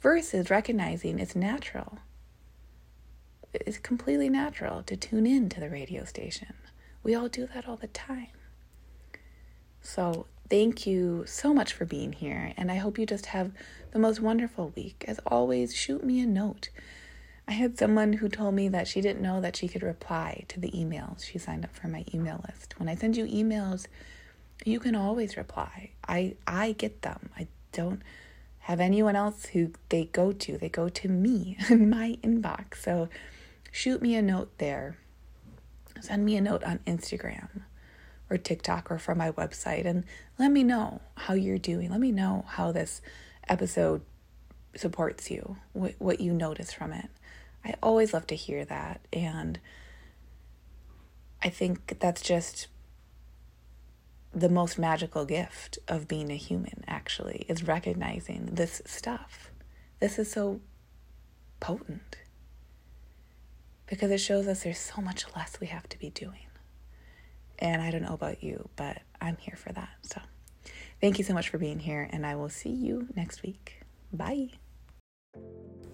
versus 0.00 0.50
recognizing 0.50 1.18
it's 1.18 1.36
natural. 1.36 1.98
It's 3.66 3.78
completely 3.78 4.28
natural 4.28 4.82
to 4.84 4.96
tune 4.96 5.26
in 5.26 5.48
to 5.50 5.60
the 5.60 5.70
radio 5.70 6.04
station. 6.04 6.54
We 7.02 7.14
all 7.14 7.28
do 7.28 7.48
that 7.54 7.68
all 7.68 7.76
the 7.76 7.86
time. 7.86 8.28
So, 9.80 10.26
thank 10.50 10.86
you 10.86 11.24
so 11.26 11.54
much 11.54 11.72
for 11.72 11.84
being 11.84 12.12
here, 12.12 12.52
and 12.56 12.70
I 12.70 12.76
hope 12.76 12.98
you 12.98 13.06
just 13.06 13.26
have 13.26 13.52
the 13.92 14.00
most 14.00 14.20
wonderful 14.20 14.72
week. 14.74 15.04
As 15.06 15.20
always, 15.26 15.74
shoot 15.74 16.02
me 16.02 16.20
a 16.20 16.26
note. 16.26 16.70
I 17.48 17.52
had 17.52 17.78
someone 17.78 18.14
who 18.14 18.28
told 18.28 18.54
me 18.54 18.68
that 18.70 18.88
she 18.88 19.00
didn't 19.00 19.22
know 19.22 19.40
that 19.40 19.56
she 19.56 19.68
could 19.68 19.84
reply 19.84 20.44
to 20.48 20.58
the 20.58 20.70
emails. 20.72 21.24
She 21.24 21.38
signed 21.38 21.64
up 21.64 21.76
for 21.76 21.86
my 21.86 22.04
email 22.12 22.44
list. 22.48 22.74
When 22.78 22.88
I 22.88 22.96
send 22.96 23.16
you 23.16 23.24
emails, 23.26 23.86
you 24.64 24.80
can 24.80 24.96
always 24.96 25.36
reply. 25.36 25.90
I 26.08 26.34
I 26.46 26.72
get 26.72 27.02
them. 27.02 27.30
I 27.38 27.46
don't 27.70 28.02
have 28.60 28.80
anyone 28.80 29.14
else 29.14 29.46
who 29.46 29.70
they 29.90 30.06
go 30.06 30.32
to. 30.32 30.58
They 30.58 30.68
go 30.68 30.88
to 30.88 31.08
me 31.08 31.56
in 31.70 31.88
my 31.88 32.18
inbox. 32.24 32.78
So 32.82 33.08
shoot 33.76 34.00
me 34.00 34.14
a 34.14 34.22
note 34.22 34.56
there. 34.56 34.96
Send 36.00 36.24
me 36.24 36.36
a 36.36 36.40
note 36.40 36.64
on 36.64 36.78
Instagram 36.86 37.60
or 38.30 38.38
TikTok 38.38 38.90
or 38.90 38.98
from 38.98 39.18
my 39.18 39.30
website 39.32 39.84
and 39.84 40.04
let 40.38 40.50
me 40.50 40.64
know 40.64 41.02
how 41.14 41.34
you're 41.34 41.58
doing. 41.58 41.90
Let 41.90 42.00
me 42.00 42.10
know 42.10 42.46
how 42.48 42.72
this 42.72 43.02
episode 43.48 44.00
supports 44.74 45.30
you, 45.30 45.58
what, 45.74 45.94
what 45.98 46.20
you 46.20 46.32
notice 46.32 46.72
from 46.72 46.92
it. 46.92 47.10
I 47.66 47.74
always 47.82 48.14
love 48.14 48.26
to 48.28 48.34
hear 48.34 48.64
that. 48.64 49.02
And 49.12 49.60
I 51.42 51.50
think 51.50 51.98
that's 52.00 52.22
just 52.22 52.68
the 54.32 54.48
most 54.48 54.78
magical 54.78 55.26
gift 55.26 55.78
of 55.86 56.08
being 56.08 56.30
a 56.30 56.36
human, 56.36 56.82
actually, 56.86 57.44
is 57.46 57.62
recognizing 57.62 58.46
this 58.52 58.80
stuff. 58.86 59.50
This 60.00 60.18
is 60.18 60.32
so 60.32 60.60
potent 61.60 62.16
because 63.86 64.10
it 64.10 64.18
shows 64.18 64.46
us 64.46 64.62
there's 64.62 64.78
so 64.78 65.00
much 65.00 65.24
less 65.34 65.58
we 65.60 65.68
have 65.68 65.88
to 65.88 65.98
be 65.98 66.10
doing. 66.10 66.46
And 67.58 67.80
I 67.80 67.90
don't 67.90 68.02
know 68.02 68.14
about 68.14 68.42
you, 68.42 68.68
but 68.76 68.98
I'm 69.20 69.36
here 69.38 69.56
for 69.56 69.72
that. 69.72 69.88
So 70.02 70.20
thank 71.00 71.18
you 71.18 71.24
so 71.24 71.32
much 71.32 71.48
for 71.48 71.58
being 71.58 71.78
here, 71.78 72.08
and 72.12 72.26
I 72.26 72.34
will 72.34 72.50
see 72.50 72.70
you 72.70 73.08
next 73.16 73.42
week. 73.42 73.80
Bye. 74.12 74.50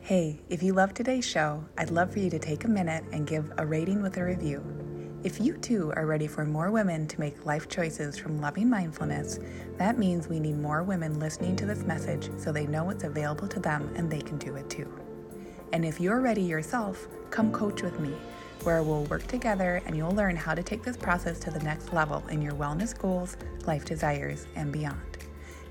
Hey, 0.01 0.41
if 0.49 0.63
you 0.63 0.73
love 0.73 0.95
today's 0.95 1.25
show, 1.25 1.65
I'd 1.79 1.91
love 1.91 2.13
for 2.13 2.19
you 2.19 2.31
to 2.31 2.39
take 2.39 2.65
a 2.65 2.69
minute 2.69 3.05
and 3.13 3.27
give 3.27 3.53
a 3.59 3.67
rating 3.67 4.03
with 4.03 4.17
a 4.17 4.25
review. 4.25 4.65
If 5.23 5.41
you 5.41 5.57
too 5.57 5.93
are 5.95 6.07
ready 6.07 6.27
for 6.27 6.45
more 6.45 6.73
women 6.73 7.07
to 7.07 7.21
make 7.21 7.47
life 7.47 7.69
choices 7.69 8.19
from 8.19 8.41
loving 8.41 8.69
mindfulness, 8.69 9.39
that 9.79 9.97
means 9.97 10.27
we 10.27 10.41
need 10.41 10.59
more 10.59 10.83
women 10.83 11.21
listening 11.21 11.55
to 11.57 11.67
this 11.67 11.85
message 11.85 12.29
so 12.37 12.51
they 12.51 12.67
know 12.67 12.91
it's 12.91 13.05
available 13.05 13.47
to 13.47 13.61
them 13.61 13.93
and 13.95 14.11
they 14.11 14.21
can 14.21 14.39
do 14.39 14.57
it 14.57 14.69
too. 14.69 14.93
And 15.73 15.85
if 15.85 16.01
you're 16.01 16.21
ready 16.21 16.43
yourself, 16.43 17.09
come 17.31 17.51
coach 17.51 17.83
with 17.83 17.99
me, 17.99 18.15
where 18.63 18.83
we'll 18.83 19.05
work 19.05 19.27
together 19.27 19.83
and 19.87 19.97
you'll 19.97 20.15
learn 20.15 20.37
how 20.37 20.55
to 20.55 20.63
take 20.63 20.83
this 20.83 20.97
process 20.97 21.39
to 21.41 21.51
the 21.51 21.61
next 21.61 21.93
level 21.93 22.23
in 22.29 22.43
your 22.43 22.53
wellness 22.53 22.97
goals, 22.97 23.37
life 23.67 23.85
desires, 23.85 24.47
and 24.55 24.71
beyond. 24.71 25.19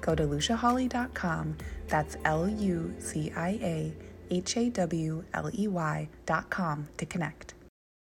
Go 0.01 0.15
to 0.15 0.23
luciahawley.com, 0.23 1.57
that's 1.87 2.17
L 2.25 2.49
U 2.49 2.93
C 2.99 3.31
I 3.35 3.49
A 3.61 3.93
H 4.31 4.57
A 4.57 4.69
W 4.69 5.23
L 5.33 5.49
E 5.53 5.67
Y.com 5.67 6.87
to 6.97 7.05
connect. 7.05 7.53